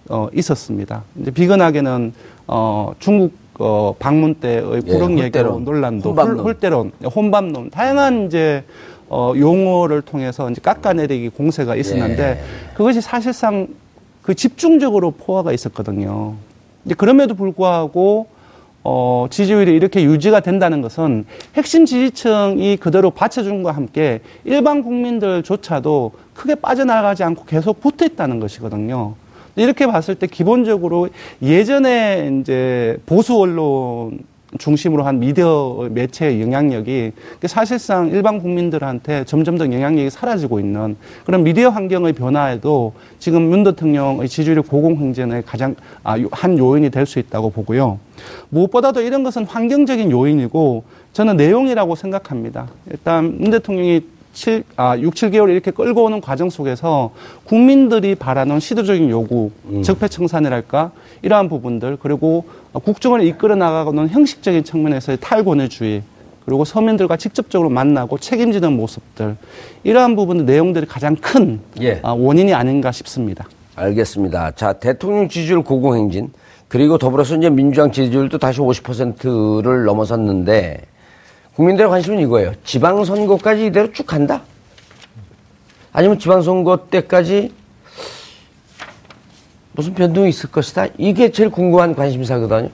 어 0.10 0.28
있었습니다. 0.34 1.04
이제 1.20 1.32
비근하게는 1.32 2.14
어 2.48 2.94
중국 3.00 3.34
어 3.60 3.94
방문 4.00 4.36
때의 4.36 4.58
예, 4.76 4.80
구릉 4.80 5.18
홀대론, 5.18 5.20
얘기 5.20 5.40
논란도 5.66 6.10
혼밥론. 6.10 6.38
홀- 6.40 6.46
홀대론, 6.46 6.92
혼밥론 7.14 7.70
다양한 7.72 8.28
이제 8.28 8.64
어 9.10 9.34
용어를 9.36 10.02
통해서 10.02 10.50
이제 10.50 10.62
깎아내리기 10.62 11.30
공세가 11.30 11.76
있었는데 11.76 12.24
예. 12.24 12.74
그것이 12.74 13.02
사실상 13.02 13.68
그 14.22 14.34
집중적으로 14.34 15.12
포화가 15.12 15.52
있었거든요. 15.52 16.36
이제 16.86 16.96
그럼에도 16.96 17.36
불구하고 17.36 18.28
어, 18.82 19.28
지지율이 19.30 19.76
이렇게 19.76 20.04
유지가 20.04 20.40
된다는 20.40 20.82
것은 20.82 21.26
핵심 21.56 21.86
지지층이 21.86 22.78
그대로 22.78 23.10
받쳐준과 23.12 23.72
함께 23.74 24.22
일반 24.46 24.84
국민들조차도 24.84 26.14
크게 26.34 26.56
빠져나가지 26.56 27.24
않고 27.26 27.44
계속 27.44 27.82
붙어 27.82 28.06
있다는 28.06 28.40
것이거든요. 28.40 29.16
이렇게 29.60 29.86
봤을 29.88 30.16
때 30.16 30.26
기본적으로 30.28 31.10
예전에 31.42 32.40
이제 32.42 32.98
보수 33.06 33.38
언론 33.38 34.20
중심으로 34.58 35.04
한 35.04 35.20
미디어 35.20 35.88
매체의 35.92 36.42
영향력이 36.42 37.12
사실상 37.46 38.08
일반 38.08 38.40
국민들한테 38.40 39.24
점점 39.26 39.60
더 39.60 39.66
영향력이 39.66 40.10
사라지고 40.10 40.60
있는 40.60 40.96
그런 41.26 41.44
미디어 41.44 41.70
환경의 41.70 42.14
변화에도 42.14 42.94
지금 43.20 43.52
윤 43.52 43.64
대통령의 43.64 44.28
지지율 44.28 44.62
고공행진의 44.64 45.44
가장 45.46 45.76
아, 46.04 46.18
요- 46.20 46.30
한 46.32 46.58
요인이 46.58 46.90
될 46.90 47.06
수 47.06 47.20
있다고 47.20 47.52
보고요. 47.52 48.00
무엇보다도 48.50 49.02
이런 49.02 49.24
것은 49.24 49.46
환경적인 49.46 50.10
요인이고 50.10 50.84
저는 51.14 51.38
내용이라고 51.38 51.94
생각합니다. 51.96 52.68
일단 52.90 53.38
윤 53.42 53.52
대통령이 53.52 54.02
7, 54.34 54.64
아, 54.76 54.98
6, 54.98 55.14
7개월 55.14 55.50
이렇게 55.50 55.72
끌고 55.72 56.04
오는 56.04 56.22
과정 56.22 56.50
속에서 56.50 57.12
국민들이 57.46 58.16
바라는 58.16 58.60
시도적인 58.60 59.10
요구, 59.10 59.52
적폐청산이랄까, 59.84 60.92
이러한 61.22 61.50
부분들, 61.50 61.98
그리고 62.02 62.46
국정을 62.74 63.24
이끌어 63.24 63.56
나가는 63.56 64.08
형식적인 64.08 64.64
측면에서의 64.64 65.18
탈권위주의, 65.20 66.04
그리고 66.46 66.66
서민들과 66.66 67.18
직접적으로 67.18 67.70
만나고 67.70 68.18
책임지는 68.18 68.74
모습들, 68.74 69.36
이러한 69.84 70.16
부분들, 70.16 70.46
내용들이 70.46 70.86
가장 70.86 71.16
큰 71.16 71.60
예. 71.82 72.00
아, 72.02 72.12
원인이 72.12 72.54
아닌가 72.54 72.92
싶습니다. 72.92 73.46
알겠습니다. 73.76 74.52
자, 74.52 74.74
대통령 74.74 75.28
지지율 75.28 75.64
고공행진, 75.64 76.32
그리고 76.68 76.98
더불어서 76.98 77.36
이제 77.36 77.50
민주당 77.50 77.92
지지율도 77.92 78.38
다시 78.38 78.60
50%를 78.60 79.86
넘어섰는데, 79.86 80.82
국민들의 81.60 81.90
관심은 81.90 82.22
이거예요. 82.22 82.54
지방선거까지 82.64 83.66
이대로 83.66 83.92
쭉 83.92 84.08
간다? 84.08 84.44
아니면 85.92 86.18
지방선거 86.18 86.88
때까지 86.90 87.52
무슨 89.74 89.94
변동이 89.94 90.30
있을 90.30 90.50
것이다? 90.52 90.88
이게 90.98 91.34
제일 91.34 91.50
궁금한 91.50 91.96
관심사거든요. 91.96 92.70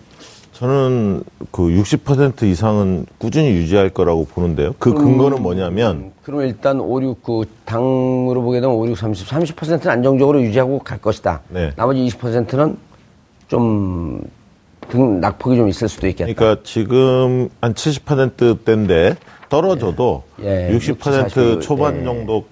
저는 0.52 1.24
그 1.50 1.64
60% 1.64 2.44
이상은 2.44 3.08
꾸준히 3.18 3.54
유지할 3.54 3.90
거라고 3.90 4.26
보는데요. 4.26 4.76
그 4.78 4.94
근거는 4.94 5.42
뭐냐면 5.42 6.12
그럼 6.22 6.42
일단 6.42 6.80
5, 6.80 7.02
6, 7.02 7.24
9 7.24 7.46
당으로 7.66 8.44
보게 8.44 8.62
되면 8.62 8.76
5, 8.76 8.88
6, 8.90 8.98
30, 9.00 9.28
30%는 9.28 9.90
안정적으로 9.90 10.40
유지하고 10.44 10.78
갈 10.78 11.00
것이다. 11.00 11.42
네. 11.50 11.72
나머지 11.76 12.06
20%는 12.06 12.78
좀 13.48 14.22
등 14.90 15.20
낙폭이 15.20 15.56
좀 15.58 15.68
있을 15.70 15.88
수도 15.90 16.08
있겠다. 16.08 16.32
그러니까 16.34 16.62
지금 16.64 17.50
한 17.62 17.74
70%대인데 17.74 19.16
떨어져도 19.50 20.24
예. 20.44 20.70
60% 20.72 21.04
40, 21.04 21.62
초반 21.62 22.02
예. 22.02 22.04
정도 22.04 22.46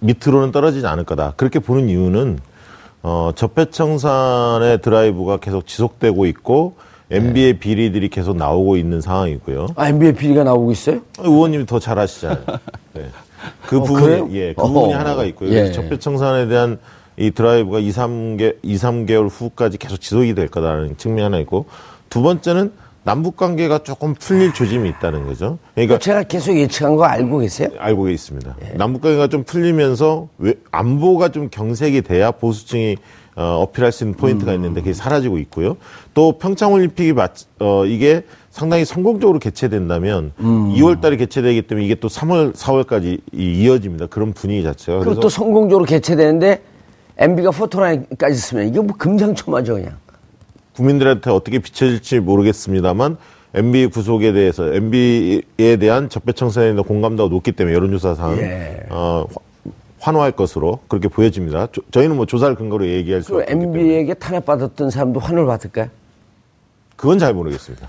밑으로는 0.00 0.52
떨어지지 0.52 0.86
않을 0.86 1.04
거다. 1.04 1.34
그렇게 1.36 1.58
보는 1.58 1.88
이유는 1.88 2.38
어, 3.02 3.30
적폐청산의 3.34 4.80
드라이브가 4.82 5.38
계속 5.38 5.66
지속되고 5.66 6.26
있고 6.26 6.74
MB의 7.10 7.54
비리들이 7.58 8.08
계속 8.10 8.36
나오고 8.36 8.76
있는 8.76 9.00
상황이고요. 9.00 9.68
아, 9.76 9.88
NBA 9.88 10.12
비리가 10.14 10.44
나오고 10.44 10.72
있어요? 10.72 11.00
의원님이 11.18 11.64
더 11.66 11.78
잘 11.78 11.98
아시잖아요. 11.98 12.44
네. 12.94 13.06
그 13.66 13.78
어, 13.78 13.82
부분이 13.82 14.04
그래요? 14.04 14.28
예, 14.32 14.52
그 14.52 14.62
부분이 14.62 14.92
어허. 14.92 14.98
하나가 15.00 15.24
있고요. 15.24 15.50
예. 15.50 15.72
적폐청산에 15.72 16.48
대한 16.48 16.78
이 17.18 17.30
드라이브가 17.32 17.80
2, 17.80 17.90
3개, 17.90 18.56
2, 18.62 18.76
3개월 18.76 19.28
후까지 19.30 19.76
계속 19.78 20.00
지속이 20.00 20.34
될 20.34 20.48
거다라는 20.48 20.96
측면이 20.96 21.22
하나 21.22 21.38
있고 21.40 21.66
두 22.08 22.22
번째는 22.22 22.72
남북 23.02 23.36
관계가 23.36 23.78
조금 23.78 24.14
풀릴 24.14 24.52
조짐이 24.52 24.88
있다는 24.90 25.26
거죠. 25.26 25.58
그러니까 25.74 25.98
제가 25.98 26.24
계속 26.24 26.54
예측한 26.56 26.94
거 26.96 27.04
알고 27.04 27.38
계세요? 27.38 27.68
알고 27.78 28.08
있습니다. 28.10 28.56
예. 28.66 28.76
남북 28.76 29.02
관계가 29.02 29.28
좀 29.28 29.44
풀리면서 29.44 30.28
왜- 30.38 30.54
안보가 30.70 31.30
좀 31.30 31.48
경색이 31.50 32.02
돼야 32.02 32.30
보수층이 32.30 32.96
어, 33.36 33.60
어필할 33.62 33.92
수 33.92 34.02
있는 34.04 34.16
포인트가 34.16 34.52
있는데 34.54 34.80
그게 34.80 34.92
사라지고 34.92 35.38
있고요. 35.38 35.76
또 36.12 36.38
평창 36.38 36.72
올림픽이 36.72 37.12
맞, 37.12 37.32
어, 37.60 37.84
이게 37.86 38.24
상당히 38.50 38.84
성공적으로 38.84 39.38
개최된다면 39.38 40.32
음. 40.40 40.74
2월 40.74 41.00
달에 41.00 41.16
개최되기 41.16 41.62
때문에 41.62 41.84
이게 41.86 41.94
또 41.94 42.08
3월, 42.08 42.52
4월까지 42.52 43.20
이어집니다. 43.32 44.06
그런 44.06 44.32
분위기 44.32 44.64
자체가. 44.64 44.98
그리고 44.98 45.20
또 45.20 45.28
성공적으로 45.28 45.84
개최되는데 45.84 46.62
MB가 47.18 47.50
포토라인까지 47.50 48.36
쓰면 48.36 48.68
이게 48.68 48.80
뭐 48.80 48.96
금상첨화죠, 48.96 49.74
그냥. 49.74 49.96
국민들한테 50.74 51.30
어떻게 51.30 51.58
비춰질지 51.58 52.20
모르겠습니다만 52.20 53.16
MB 53.54 53.86
구속에 53.88 54.32
대해서 54.32 54.72
MB에 54.72 55.76
대한 55.80 56.08
적폐청산에 56.08 56.66
대한 56.72 56.84
공감도가 56.84 57.30
높기 57.34 57.50
때문에 57.52 57.74
여론조사상 57.74 58.38
예. 58.38 58.86
어, 58.90 59.26
화- 59.28 59.70
환호할 60.00 60.32
것으로 60.32 60.78
그렇게 60.86 61.08
보여집니다. 61.08 61.66
조- 61.72 61.82
저희는 61.90 62.14
뭐 62.14 62.26
조사를 62.26 62.54
근거로 62.54 62.86
얘기할 62.86 63.22
수그 63.22 63.38
없기 63.38 63.48
때문에 63.48 63.66
MB에게 63.80 64.14
탄압받았던 64.14 64.90
사람도 64.90 65.18
환호를 65.18 65.46
받을까요? 65.46 65.88
그건 66.94 67.18
잘 67.18 67.34
모르겠습니다. 67.34 67.88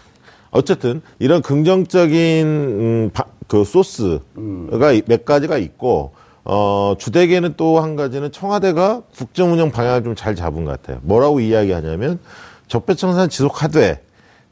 어쨌든 0.50 1.02
이런 1.20 1.44
긍정적인 1.44 2.48
음, 2.48 3.10
바- 3.14 3.26
그 3.48 3.64
소스가 3.64 4.92
이- 4.94 5.04
몇 5.06 5.24
가지가 5.26 5.60
있고 5.60 6.14
어, 6.46 6.96
주되게는 6.98 7.56
또 7.58 7.80
한 7.80 7.96
가지는 7.96 8.32
청와대가 8.32 9.02
국정 9.16 9.52
운영 9.54 9.72
방향을 9.72 10.04
좀 10.04 10.16
잘 10.16 10.36
잡은 10.36 10.66
것 10.66 10.72
같아요. 10.72 11.00
뭐라고 11.04 11.40
이야기하냐면 11.40 12.20
적폐청산 12.68 13.30
지속하되 13.30 14.02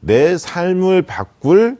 내 0.00 0.36
삶을 0.38 1.02
바꿀 1.02 1.76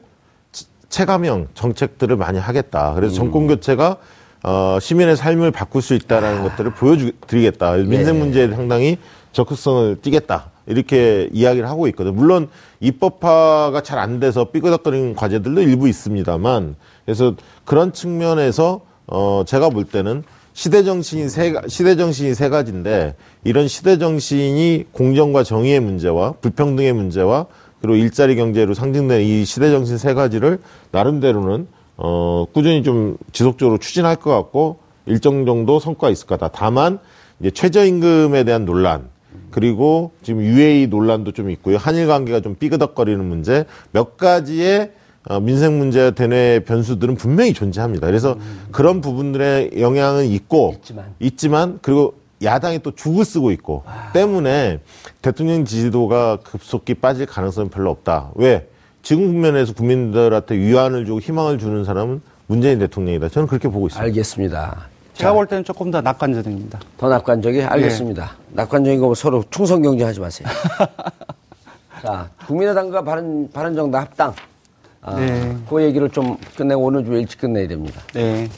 치- 0.52 0.66
체감형 0.88 1.48
정책들을 1.54 2.16
많이 2.16 2.38
하겠다. 2.38 2.94
그래서 2.94 3.14
정권 3.14 3.46
교체가 3.46 3.96
어, 4.44 4.78
시민의 4.80 5.16
삶을 5.16 5.50
바꿀 5.50 5.82
수 5.82 5.94
있다라는 5.94 6.42
것들을 6.42 6.72
보여드리겠다. 6.74 7.72
민생 7.74 8.18
문제에 8.18 8.48
상당히 8.48 8.98
적극성을 9.32 10.00
띠겠다. 10.00 10.50
이렇게 10.66 11.28
이야기를 11.32 11.68
하고 11.68 11.86
있거든요. 11.88 12.14
물론 12.14 12.48
입법화가 12.80 13.82
잘 13.82 13.98
안 13.98 14.20
돼서 14.20 14.46
삐그덕거리는 14.50 15.14
과제들도 15.14 15.60
일부 15.62 15.88
있습니다만 15.88 16.76
그래서 17.04 17.34
그런 17.64 17.92
측면에서 17.92 18.80
어 19.08 19.42
제가 19.46 19.70
볼 19.70 19.84
때는 19.84 20.22
시대 20.52 20.82
정신이 20.84 21.28
세 21.28 21.52
가- 21.52 21.62
시대 21.68 21.96
정신이 21.96 22.34
세 22.34 22.48
가지인데 22.48 23.14
이런 23.44 23.68
시대 23.68 23.98
정신이 23.98 24.86
공정과 24.92 25.44
정의의 25.44 25.80
문제와 25.80 26.32
불평등의 26.40 26.92
문제와 26.92 27.46
그리고 27.80 27.96
일자리 27.96 28.34
경제로 28.36 28.74
상징되는 28.74 29.24
이 29.24 29.44
시대 29.44 29.70
정신 29.70 29.98
세 29.98 30.14
가지를 30.14 30.58
나름대로는 30.90 31.68
어 31.96 32.44
꾸준히 32.52 32.82
좀 32.82 33.16
지속적으로 33.32 33.78
추진할 33.78 34.16
것 34.16 34.30
같고 34.30 34.78
일정 35.06 35.46
정도 35.46 35.78
성과가 35.80 36.10
있을 36.10 36.26
거다. 36.26 36.48
다만 36.48 36.98
이제 37.40 37.50
최저임금에 37.50 38.44
대한 38.44 38.64
논란 38.64 39.08
그리고 39.50 40.10
지금 40.22 40.42
UAE 40.42 40.88
논란도 40.88 41.32
좀 41.32 41.50
있고요. 41.50 41.76
한일 41.78 42.06
관계가 42.08 42.40
좀 42.40 42.56
삐그덕거리는 42.56 43.24
문제 43.24 43.64
몇 43.92 44.16
가지의 44.16 44.92
어, 45.26 45.40
민생 45.40 45.78
문제와 45.78 46.12
대내 46.12 46.60
변수들은 46.60 47.16
분명히 47.16 47.52
존재합니다. 47.52 48.06
그래서 48.06 48.36
그런 48.70 49.00
부분들의 49.00 49.72
영향은 49.80 50.26
있고 50.26 50.74
있지만. 50.76 51.04
있지만 51.20 51.78
그리고 51.82 52.14
야당이 52.42 52.80
또 52.80 52.94
죽을 52.94 53.24
쓰고 53.24 53.50
있고 53.50 53.82
때문에 54.12 54.80
대통령 55.22 55.64
지지도가 55.64 56.38
급속히 56.44 56.94
빠질 56.94 57.26
가능성은 57.26 57.68
별로 57.70 57.90
없다. 57.90 58.30
왜? 58.36 58.68
지금 59.02 59.26
국면에서 59.26 59.74
국민들한테 59.74 60.56
위안을 60.56 61.04
주고 61.04 61.20
희망을 61.20 61.58
주는 61.58 61.84
사람은 61.84 62.20
문재인 62.46 62.78
대통령이다. 62.78 63.28
저는 63.28 63.48
그렇게 63.48 63.68
보고 63.68 63.86
있습니다. 63.88 64.04
알겠습니다. 64.04 64.86
제가 65.14 65.32
볼 65.32 65.46
때는 65.46 65.64
조금 65.64 65.90
더 65.90 66.00
낙관적입니다. 66.00 66.78
더 66.96 67.08
낙관적이 67.08 67.62
알겠습니다. 67.64 68.36
낙관적인 68.50 69.00
거 69.00 69.12
서로 69.14 69.42
충성 69.50 69.82
경쟁하지 69.82 70.20
마세요. 70.20 70.48
자, 72.02 72.30
국민의당과 72.46 73.02
바른 73.02 73.50
바른정당 73.52 74.00
합당. 74.02 74.34
아, 75.08 75.16
네. 75.16 75.56
그 75.68 75.82
얘기를 75.82 76.10
좀 76.10 76.36
끝내고 76.56 76.82
오늘 76.82 77.04
좀 77.04 77.14
일찍 77.14 77.40
끝내야 77.40 77.66
됩니다. 77.68 78.00
네. 78.12 78.48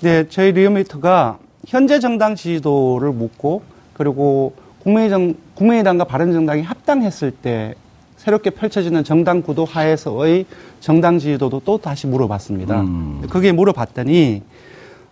네, 0.00 0.28
저희 0.28 0.52
리얼미터가 0.52 1.38
현재 1.66 2.00
정당 2.00 2.34
지지도를 2.34 3.12
묻고 3.12 3.62
그리고 3.94 4.54
국민의정, 4.82 5.34
국민의당과 5.54 6.04
바른정당이 6.04 6.62
합당했을 6.62 7.30
때 7.30 7.74
새롭게 8.16 8.50
펼쳐지는 8.50 9.04
정당 9.04 9.42
구도 9.42 9.64
하에서의 9.64 10.46
정당 10.80 11.18
지지도도 11.18 11.62
또 11.64 11.78
다시 11.78 12.06
물어봤습니다. 12.06 12.84
거기에 13.30 13.52
물어봤더니 13.52 14.42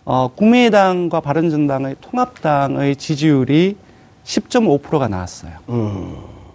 어, 0.05 0.27
국민의당과 0.35 1.19
바른정당의 1.19 1.95
통합당의 2.01 2.95
지지율이 2.95 3.75
10.5%가 4.23 5.07
나왔어요. 5.07 5.53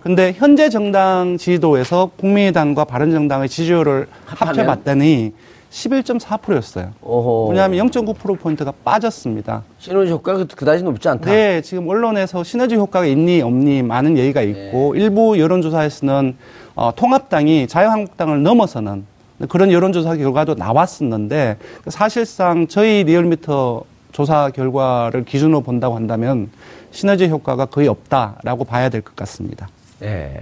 근데 0.03 0.33
현재 0.37 0.69
정당 0.71 1.37
지지도에서 1.37 2.11
국민의당과 2.17 2.85
바른정당의 2.85 3.49
지지율을 3.49 4.07
합하면? 4.27 4.59
합해봤더니 4.59 5.33
11.4%였어요. 5.71 6.91
오호. 7.03 7.49
왜냐하면 7.51 7.87
0.9%포인트가 7.91 8.73
빠졌습니다. 8.85 9.63
시너지 9.79 10.11
효과가 10.11 10.45
그다지 10.57 10.83
높지 10.83 11.09
않다. 11.09 11.31
네, 11.31 11.61
지금 11.61 11.89
언론에서 11.89 12.43
시너지 12.43 12.75
효과가 12.75 13.07
있니 13.07 13.43
없니 13.43 13.83
많은 13.83 14.17
얘기가 14.19 14.41
있고 14.43 14.95
일부 14.97 15.39
여론조사에서는 15.39 16.37
어, 16.75 16.93
통합당이 16.97 17.69
자유한국당을 17.69 18.43
넘어서는 18.43 19.05
그런 19.49 19.71
여론조사 19.71 20.17
결과도 20.17 20.55
나왔었는데 20.55 21.57
사실상 21.89 22.67
저희 22.67 23.05
리얼미터 23.05 23.85
조사 24.13 24.51
결과를 24.51 25.25
기준으로 25.25 25.61
본다고 25.61 25.95
한다면 25.95 26.51
시너지 26.91 27.29
효과가 27.29 27.67
거의 27.67 27.87
없다라고 27.87 28.65
봐야 28.65 28.89
될 28.89 29.03
것 29.03 29.15
같습니다. 29.15 29.69
예. 30.03 30.41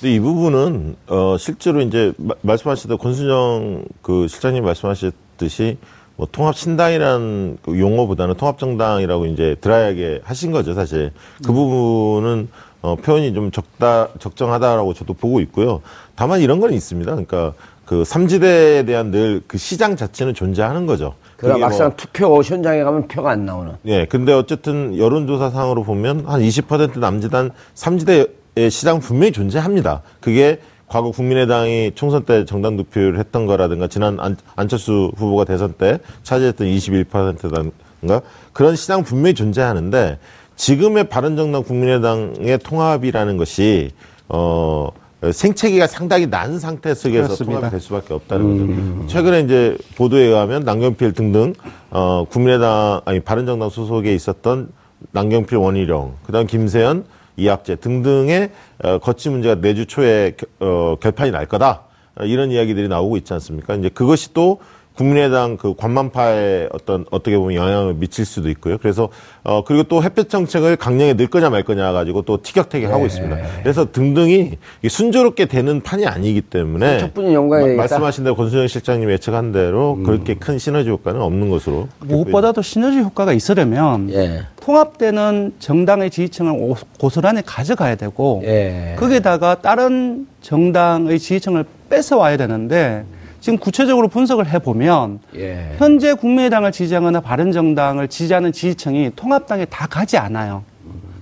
근데 0.00 0.14
이 0.14 0.20
부분은 0.20 0.96
어 1.08 1.36
실제로 1.38 1.80
이제 1.80 2.12
마- 2.18 2.34
말씀하시던 2.42 2.98
권순정 2.98 3.84
그 4.00 4.28
실장님 4.28 4.64
말씀하셨듯이 4.64 5.76
뭐 6.16 6.28
통합 6.30 6.54
신당이라는 6.56 7.58
그 7.62 7.78
용어보다는 7.78 8.36
통합 8.36 8.58
정당이라고 8.58 9.26
이제 9.26 9.56
드라이하게 9.60 10.20
하신 10.24 10.52
거죠 10.52 10.74
사실 10.74 11.12
그 11.44 11.52
부분은 11.52 12.48
어 12.80 12.94
표현이 12.94 13.34
좀 13.34 13.50
적다 13.50 14.08
적정하다라고 14.20 14.94
저도 14.94 15.14
보고 15.14 15.40
있고요. 15.40 15.82
다만 16.14 16.40
이런 16.40 16.60
건 16.60 16.72
있습니다. 16.72 17.10
그러니까 17.10 17.54
그 17.88 18.04
삼지대에 18.04 18.84
대한 18.84 19.10
늘 19.10 19.42
그 19.48 19.56
시장 19.56 19.96
자체는 19.96 20.34
존재하는 20.34 20.84
거죠. 20.84 21.14
그러나 21.38 21.54
그게 21.54 21.60
뭐- 21.60 21.68
막상 21.70 21.96
투표 21.96 22.42
현장에 22.42 22.82
가면 22.82 23.08
표가 23.08 23.30
안 23.30 23.46
나오는. 23.46 23.72
예, 23.86 24.04
근데 24.04 24.32
어쨌든 24.34 24.98
여론조사상으로 24.98 25.84
보면 25.84 26.24
한 26.26 26.40
20% 26.42 26.98
남짓한 26.98 27.50
삼지대의 27.74 28.70
시장 28.70 29.00
분명히 29.00 29.32
존재합니다. 29.32 30.02
그게 30.20 30.60
과거 30.86 31.10
국민의당이 31.12 31.92
총선 31.94 32.24
때 32.24 32.44
정당 32.44 32.76
득표를 32.76 33.18
했던 33.18 33.46
거라든가 33.46 33.88
지난 33.88 34.20
안, 34.20 34.36
안철수 34.54 35.10
후보가 35.16 35.44
대선 35.44 35.72
때 35.72 35.98
차지했던 36.24 36.66
21%든가 36.66 38.20
그런 38.52 38.76
시장 38.76 39.02
분명히 39.02 39.34
존재하는데 39.34 40.18
지금의 40.56 41.08
바른정당 41.08 41.62
국민의당의 41.62 42.58
통합이라는 42.58 43.36
것이 43.38 43.92
어 44.28 44.88
생채기가 45.32 45.86
상당히 45.88 46.26
난 46.28 46.58
상태 46.60 46.94
속에서 46.94 47.24
그렇습니다. 47.26 47.54
통합이 47.56 47.70
될 47.72 47.80
수밖에 47.80 48.14
없다는 48.14 48.98
거죠. 49.00 49.06
최근에 49.08 49.40
이제 49.40 49.76
보도에 49.96 50.22
의하면 50.26 50.62
남경필 50.62 51.12
등등 51.12 51.54
어 51.90 52.24
국민의당 52.30 53.00
아니 53.04 53.18
바른정당 53.20 53.68
소속에 53.70 54.14
있었던 54.14 54.68
남경필 55.12 55.58
원희룡, 55.58 56.14
그다음 56.26 56.46
김세연 56.46 57.04
이학제 57.36 57.74
등등의 57.76 58.50
어, 58.84 58.98
거치 58.98 59.28
문제가 59.30 59.60
내주 59.60 59.86
초에 59.86 60.32
겨- 60.36 60.46
어, 60.60 60.96
결판이 61.00 61.30
날 61.32 61.46
거다. 61.46 61.82
어, 62.20 62.24
이런 62.24 62.50
이야기들이 62.50 62.88
나오고 62.88 63.16
있지 63.16 63.32
않습니까? 63.32 63.74
이제 63.76 63.88
그것이 63.88 64.32
또 64.34 64.60
국민의당 64.98 65.56
그 65.56 65.76
관만파에 65.76 66.70
어떤 66.72 67.04
어떻게 67.12 67.38
보면 67.38 67.54
영향을 67.54 67.94
미칠 67.94 68.24
수도 68.24 68.50
있고요. 68.50 68.78
그래서 68.78 69.08
어 69.44 69.62
그리고 69.62 69.84
또 69.84 70.02
햇볕 70.02 70.28
정책을 70.28 70.74
강령에 70.74 71.12
넣을 71.12 71.28
거냐 71.28 71.50
말 71.50 71.62
거냐 71.62 71.92
가지고 71.92 72.22
또 72.22 72.42
티격태격 72.42 72.92
하고 72.92 73.06
있습니다. 73.06 73.36
그래서 73.62 73.92
등등이 73.92 74.54
순조롭게 74.88 75.44
되는 75.44 75.80
판이 75.82 76.04
아니기 76.04 76.40
때문에 76.40 76.98
척분이 76.98 77.32
연관이? 77.32 77.76
말씀하신 77.76 78.24
대로 78.24 78.34
권순영 78.34 78.66
실장님 78.66 79.08
예측한 79.12 79.52
대로 79.52 80.00
그렇게 80.04 80.34
큰 80.34 80.58
시너지 80.58 80.90
효과는 80.90 81.20
없는 81.22 81.48
것으로 81.48 81.86
무엇보다도 82.00 82.62
시너지 82.62 82.98
효과가 82.98 83.32
있으려면 83.32 84.10
예. 84.10 84.42
통합되는 84.60 85.54
정당의 85.60 86.10
지지층을 86.10 86.50
오- 86.52 86.74
고스란히 86.98 87.42
가져가야 87.46 87.94
되고 87.94 88.42
예. 88.44 88.96
거기에다가 88.98 89.60
다른 89.60 90.26
정당의 90.42 91.20
지지층을 91.20 91.64
뺏어와야 91.88 92.36
되는데 92.36 93.04
지금 93.48 93.56
구체적으로 93.56 94.08
분석을 94.08 94.46
해보면 94.52 95.20
예. 95.36 95.74
현재 95.78 96.12
국민의당을 96.12 96.70
지지하거나 96.70 97.22
바른정당을 97.22 98.08
지지하는 98.08 98.52
지지층이 98.52 99.12
통합당에 99.16 99.64
다 99.64 99.86
가지 99.86 100.18
않아요. 100.18 100.64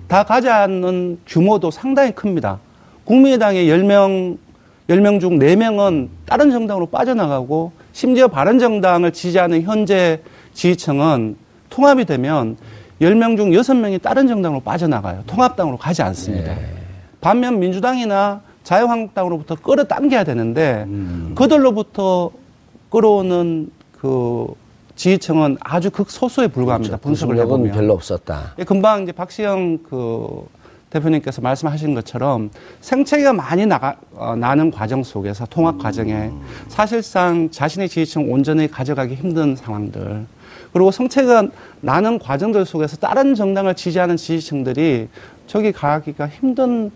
다 0.09 0.23
가지 0.23 0.49
않는 0.49 1.19
규모도 1.25 1.71
상당히 1.71 2.11
큽니다. 2.11 2.59
국민의당의 3.05 3.69
10명, 3.69 4.37
10명 4.89 5.21
중 5.21 5.39
4명은 5.39 6.09
다른 6.25 6.51
정당으로 6.51 6.87
빠져나가고 6.87 7.71
심지어 7.93 8.27
바른정당을 8.27 9.13
지지하는 9.13 9.61
현재 9.61 10.21
지지층은 10.53 11.37
통합이 11.69 12.03
되면 12.03 12.57
10명 12.99 13.37
중 13.37 13.51
6명이 13.51 14.01
다른 14.01 14.27
정당으로 14.27 14.59
빠져나가요. 14.59 15.23
통합당으로 15.27 15.77
가지 15.77 16.01
않습니다. 16.01 16.53
반면 17.21 17.61
민주당이나 17.61 18.41
자유한국당으로부터 18.67 19.55
끌어당겨야 19.55 20.25
되는데 20.25 20.85
그들로부터 21.35 22.31
끌어오는 22.89 23.71
그 23.93 24.47
지지층은 24.95 25.57
아주 25.61 25.89
극소수에 25.89 26.47
불과합니다. 26.47 26.97
분석을 26.97 27.35
분석력은 27.35 27.65
해보면. 27.67 27.73
별로 27.73 27.93
없었다. 27.93 28.55
예, 28.59 28.63
금방 28.63 29.03
이제 29.03 29.11
박시영 29.13 29.79
그 29.89 30.45
대표님께서 30.89 31.41
말씀하신 31.41 31.93
것처럼 31.93 32.49
생채가 32.81 33.33
많이 33.33 33.65
나가, 33.65 33.95
어, 34.15 34.35
나는 34.35 34.71
과정 34.71 35.03
속에서 35.03 35.45
통합 35.45 35.77
과정에 35.77 36.31
사실상 36.67 37.49
자신의 37.51 37.87
지지층 37.89 38.31
온전히 38.31 38.69
가져가기 38.69 39.15
힘든 39.15 39.55
상황들 39.55 40.25
그리고 40.73 40.91
성체가 40.91 41.47
나는 41.81 42.19
과정들 42.19 42.65
속에서 42.65 42.97
다른 42.97 43.35
정당을 43.35 43.75
지지하는 43.75 44.17
지지층들이 44.17 45.07
저기 45.45 45.71
가기가 45.71 46.27
힘든 46.27 46.91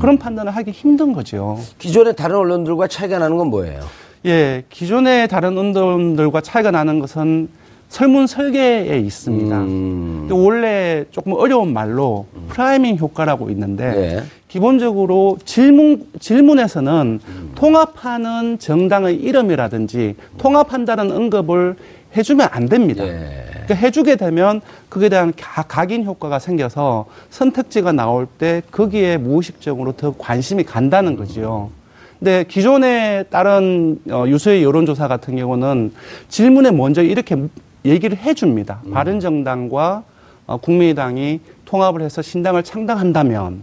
그런 0.00 0.18
판단을 0.18 0.54
하기 0.56 0.70
힘든 0.70 1.12
거죠. 1.12 1.58
기존의 1.78 2.16
다른 2.16 2.36
언론들과 2.36 2.88
차이가 2.88 3.18
나는 3.18 3.36
건 3.36 3.48
뭐예요? 3.48 3.80
예, 4.26 4.64
기존의 4.70 5.28
다른 5.28 5.58
언론들과 5.58 6.40
차이가 6.40 6.70
나는 6.70 6.98
것은 6.98 7.48
설문 7.88 8.26
설계에 8.26 8.98
있습니다. 8.98 9.56
음. 9.56 10.28
원래 10.32 11.04
조금 11.10 11.32
어려운 11.34 11.72
말로 11.72 12.26
프라이밍 12.48 12.96
효과라고 12.96 13.50
있는데 13.50 13.90
네. 13.92 14.22
기본적으로 14.48 15.38
질문 15.44 16.06
질문에서는 16.18 17.20
통합하는 17.54 18.58
정당의 18.58 19.16
이름이라든지 19.16 20.16
통합한다는 20.38 21.12
언급을 21.12 21.76
해주면 22.16 22.48
안 22.50 22.68
됩니다. 22.68 23.06
예. 23.06 23.53
그러니까 23.64 23.74
해주게 23.74 24.16
되면 24.16 24.60
그에 24.88 25.08
대한 25.08 25.32
가- 25.38 25.62
각인 25.62 26.04
효과가 26.04 26.38
생겨서 26.38 27.06
선택지가 27.30 27.92
나올 27.92 28.26
때 28.26 28.62
거기에 28.70 29.16
무의식적으로 29.16 29.92
더 29.92 30.14
관심이 30.16 30.62
간다는 30.64 31.16
거지요. 31.16 31.70
근데 32.18 32.44
기존의 32.44 33.26
다른 33.30 33.98
어, 34.10 34.24
유수의 34.26 34.62
여론조사 34.62 35.08
같은 35.08 35.36
경우는 35.36 35.92
질문에 36.28 36.70
먼저 36.70 37.02
이렇게 37.02 37.36
얘기를 37.84 38.16
해줍니다. 38.16 38.80
바른 38.92 39.20
정당과 39.20 40.04
어, 40.46 40.56
국민의당이 40.58 41.40
통합을 41.64 42.02
해서 42.02 42.22
신당을 42.22 42.62
창당한다면 42.62 43.60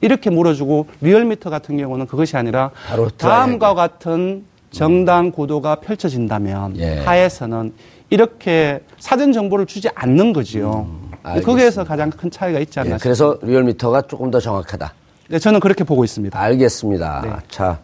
이렇게 0.00 0.30
물어주고 0.30 0.86
리얼미터 1.00 1.48
같은 1.48 1.76
경우는 1.76 2.06
그것이 2.06 2.36
아니라 2.36 2.70
다음과 3.16 3.74
같은 3.74 4.44
정당 4.70 5.30
구도가 5.30 5.76
펼쳐진다면 5.76 6.76
예. 6.78 6.98
하에서는 7.00 7.72
이렇게 8.12 8.80
사전 8.98 9.32
정보를 9.32 9.64
주지 9.64 9.88
않는 9.94 10.34
거지요. 10.34 10.86
알겠습니다. 11.22 11.46
거기에서 11.50 11.84
가장 11.84 12.10
큰 12.10 12.30
차이가 12.30 12.58
있지 12.58 12.78
않나 12.78 12.90
예, 12.90 12.98
싶습니다. 12.98 13.02
그래서 13.02 13.38
리얼미터가 13.42 14.02
조금 14.02 14.30
더 14.30 14.38
정확하다. 14.38 14.92
네, 15.30 15.38
저는 15.38 15.60
그렇게 15.60 15.82
보고 15.82 16.04
있습니다. 16.04 16.38
알겠습니다. 16.38 17.22
네. 17.24 17.30
자, 17.48 17.78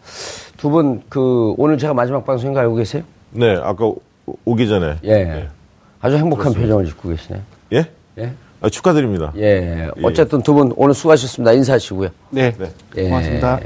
두 0.57 0.69
분, 0.69 1.01
그, 1.09 1.53
오늘 1.57 1.79
제가 1.79 1.95
마지막 1.95 2.23
방송인 2.25 2.53
거 2.53 2.59
알고 2.59 2.75
계세요? 2.75 3.01
네 3.31 3.55
아까 3.63 3.85
오- 3.85 3.97
오기 4.45 4.67
전에 4.67 4.97
예. 5.05 5.47
아주 6.01 6.15
행복한 6.17 6.53
표정을 6.53 6.85
짓고 6.85 7.09
계시네요. 7.09 7.41
예 7.73 7.85
예. 8.19 8.31
아, 8.61 8.69
축하드립니다. 8.69 9.31
예. 9.37 9.89
어쨌든 10.03 10.41
두 10.43 10.53
분 10.53 10.73
오늘 10.75 10.93
수고하셨습니다. 10.93 11.53
인사하시고요. 11.53 12.09
네, 12.29 12.51
네. 12.57 12.69
예. 12.97 13.03
고맙습니다. 13.09 13.59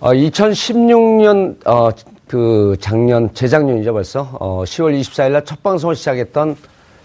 어, 0.00 0.10
2016년, 0.12 1.56
어, 1.66 1.90
그 2.30 2.76
작년, 2.78 3.34
재작년이죠 3.34 3.92
벌써, 3.92 4.20
어, 4.38 4.62
10월 4.62 4.96
24일 5.00 5.32
날 5.32 5.44
첫 5.44 5.64
방송을 5.64 5.96
시작했던 5.96 6.54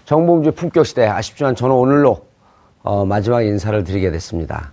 정봉주의 0.04 0.52
품격 0.52 0.86
시대. 0.86 1.04
아쉽지만 1.04 1.56
저는 1.56 1.74
오늘로, 1.74 2.20
어, 2.84 3.04
마지막 3.04 3.42
인사를 3.42 3.82
드리게 3.82 4.12
됐습니다. 4.12 4.70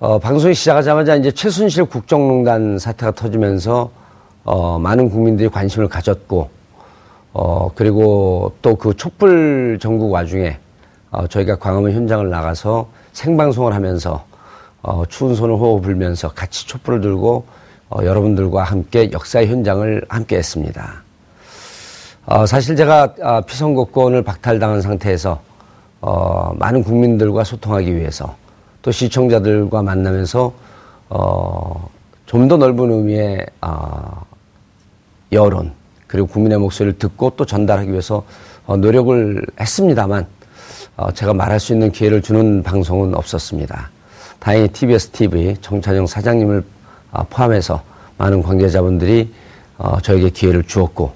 어, 0.00 0.18
방송이 0.18 0.52
시작하자마자 0.52 1.14
이제 1.14 1.30
최순실 1.30 1.84
국정농단 1.84 2.80
사태가 2.80 3.12
터지면서, 3.12 3.88
어, 4.42 4.80
많은 4.80 5.08
국민들이 5.10 5.48
관심을 5.48 5.86
가졌고, 5.86 6.50
어, 7.34 7.70
그리고 7.76 8.52
또 8.62 8.74
그 8.74 8.96
촛불 8.96 9.78
전국 9.80 10.10
와중에, 10.10 10.58
어, 11.12 11.28
저희가 11.28 11.54
광화문 11.54 11.92
현장을 11.92 12.28
나가서 12.28 12.88
생방송을 13.12 13.74
하면서, 13.74 14.24
어, 14.82 15.04
추운 15.08 15.36
손을 15.36 15.54
호호 15.54 15.82
불면서 15.82 16.30
같이 16.30 16.66
촛불을 16.66 17.00
들고, 17.00 17.44
어, 17.94 18.04
여러분들과 18.04 18.64
함께 18.64 19.10
역사의 19.12 19.46
현장을 19.46 20.04
함께 20.08 20.36
했습니다. 20.36 21.02
어, 22.26 22.44
사실 22.44 22.74
제가 22.74 23.14
아, 23.22 23.40
피선거권을 23.42 24.22
박탈당한 24.22 24.82
상태에서 24.82 25.40
어, 26.00 26.52
많은 26.58 26.82
국민들과 26.82 27.44
소통하기 27.44 27.94
위해서 27.94 28.36
또 28.82 28.90
시청자들과 28.90 29.82
만나면서 29.82 30.52
어, 31.08 31.88
좀 32.26 32.48
더 32.48 32.56
넓은 32.56 32.90
의미의 32.90 33.46
아, 33.60 34.22
여론 35.30 35.72
그리고 36.08 36.26
국민의 36.26 36.58
목소리를 36.58 36.98
듣고 36.98 37.30
또 37.36 37.46
전달하기 37.46 37.90
위해서 37.90 38.24
어, 38.66 38.76
노력을 38.76 39.40
했습니다만 39.60 40.26
어, 40.96 41.12
제가 41.12 41.32
말할 41.32 41.60
수 41.60 41.72
있는 41.72 41.92
기회를 41.92 42.22
주는 42.22 42.64
방송은 42.64 43.14
없었습니다. 43.14 43.90
다행히 44.40 44.66
TBS 44.68 45.10
TV 45.10 45.56
정찬영 45.60 46.08
사장님을 46.08 46.58
아, 46.58 46.83
포함해서 47.22 47.82
많은 48.18 48.42
관계자분들이 48.42 49.32
어, 49.78 50.00
저에게 50.00 50.30
기회를 50.30 50.64
주었고 50.64 51.12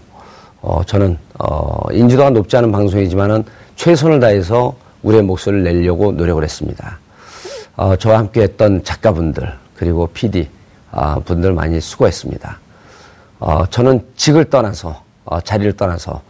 어, 0.61 0.83
저는 0.85 1.19
어, 1.39 1.93
인지도가 1.93 2.31
높지 2.31 2.57
않은 2.57 2.73
방송이지만은 2.73 3.45
최선을 3.77 4.21
다해서 4.21 4.75
우리의 5.03 5.23
목소리를 5.23 5.63
내려고 5.65 6.13
노력을 6.13 6.43
했습니다. 6.43 6.99
어, 7.77 7.97
저와 7.97 8.19
함께 8.19 8.43
했던 8.43 8.83
작가분들 8.83 9.53
그리고 9.77 10.09
PD 10.09 10.49
아, 10.91 11.21
분들 11.21 11.53
많이 11.53 11.81
수고했습니다. 11.81 12.59
어, 13.41 13.67
저는 13.67 14.05
직을 14.17 14.47
떠나서 14.47 15.03
어, 15.25 15.41
자리를 15.41 15.77
떠나서 15.77 16.21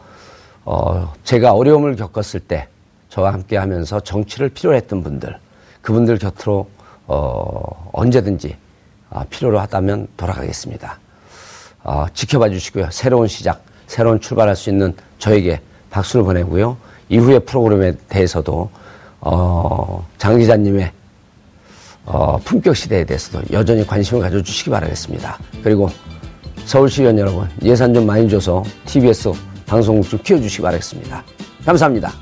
어, 0.64 1.12
제가 1.24 1.52
어려움을 1.52 1.96
겪었을 1.96 2.40
때 2.40 2.68
저와 3.08 3.32
함께 3.32 3.56
하면서 3.56 4.00
정치를 4.00 4.50
필요로 4.50 4.76
했던 4.76 5.02
분들 5.02 5.38
그분들 5.80 6.18
곁으로 6.18 6.68
어, 7.06 7.90
언제든지 7.92 8.54
아, 8.54 8.67
필요로 9.30 9.58
하다면 9.60 10.08
돌아가겠습니다. 10.16 10.98
어, 11.84 12.06
지켜봐 12.12 12.50
주시고요. 12.50 12.88
새로운 12.90 13.28
시작, 13.28 13.62
새로운 13.86 14.20
출발할 14.20 14.54
수 14.56 14.70
있는 14.70 14.94
저에게 15.18 15.60
박수를 15.90 16.24
보내고요. 16.24 16.76
이후의 17.08 17.40
프로그램에 17.40 17.92
대해서도 18.08 18.70
어, 19.20 20.06
장 20.18 20.38
기자님의 20.38 20.92
어, 22.04 22.38
품격 22.38 22.76
시대에 22.76 23.04
대해서도 23.04 23.44
여전히 23.52 23.86
관심을 23.86 24.22
가져주시기 24.22 24.70
바라겠습니다. 24.70 25.38
그리고 25.62 25.90
서울시의원 26.64 27.18
여러분 27.18 27.48
예산 27.62 27.92
좀 27.92 28.06
많이 28.06 28.28
줘서 28.28 28.62
TBS 28.86 29.32
방송 29.66 30.02
좀 30.02 30.18
키워주시기 30.22 30.62
바라겠습니다. 30.62 31.24
감사합니다. 31.64 32.12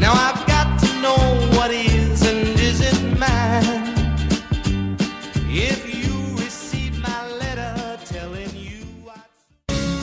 Now 0.00 0.14
I've 0.14 0.39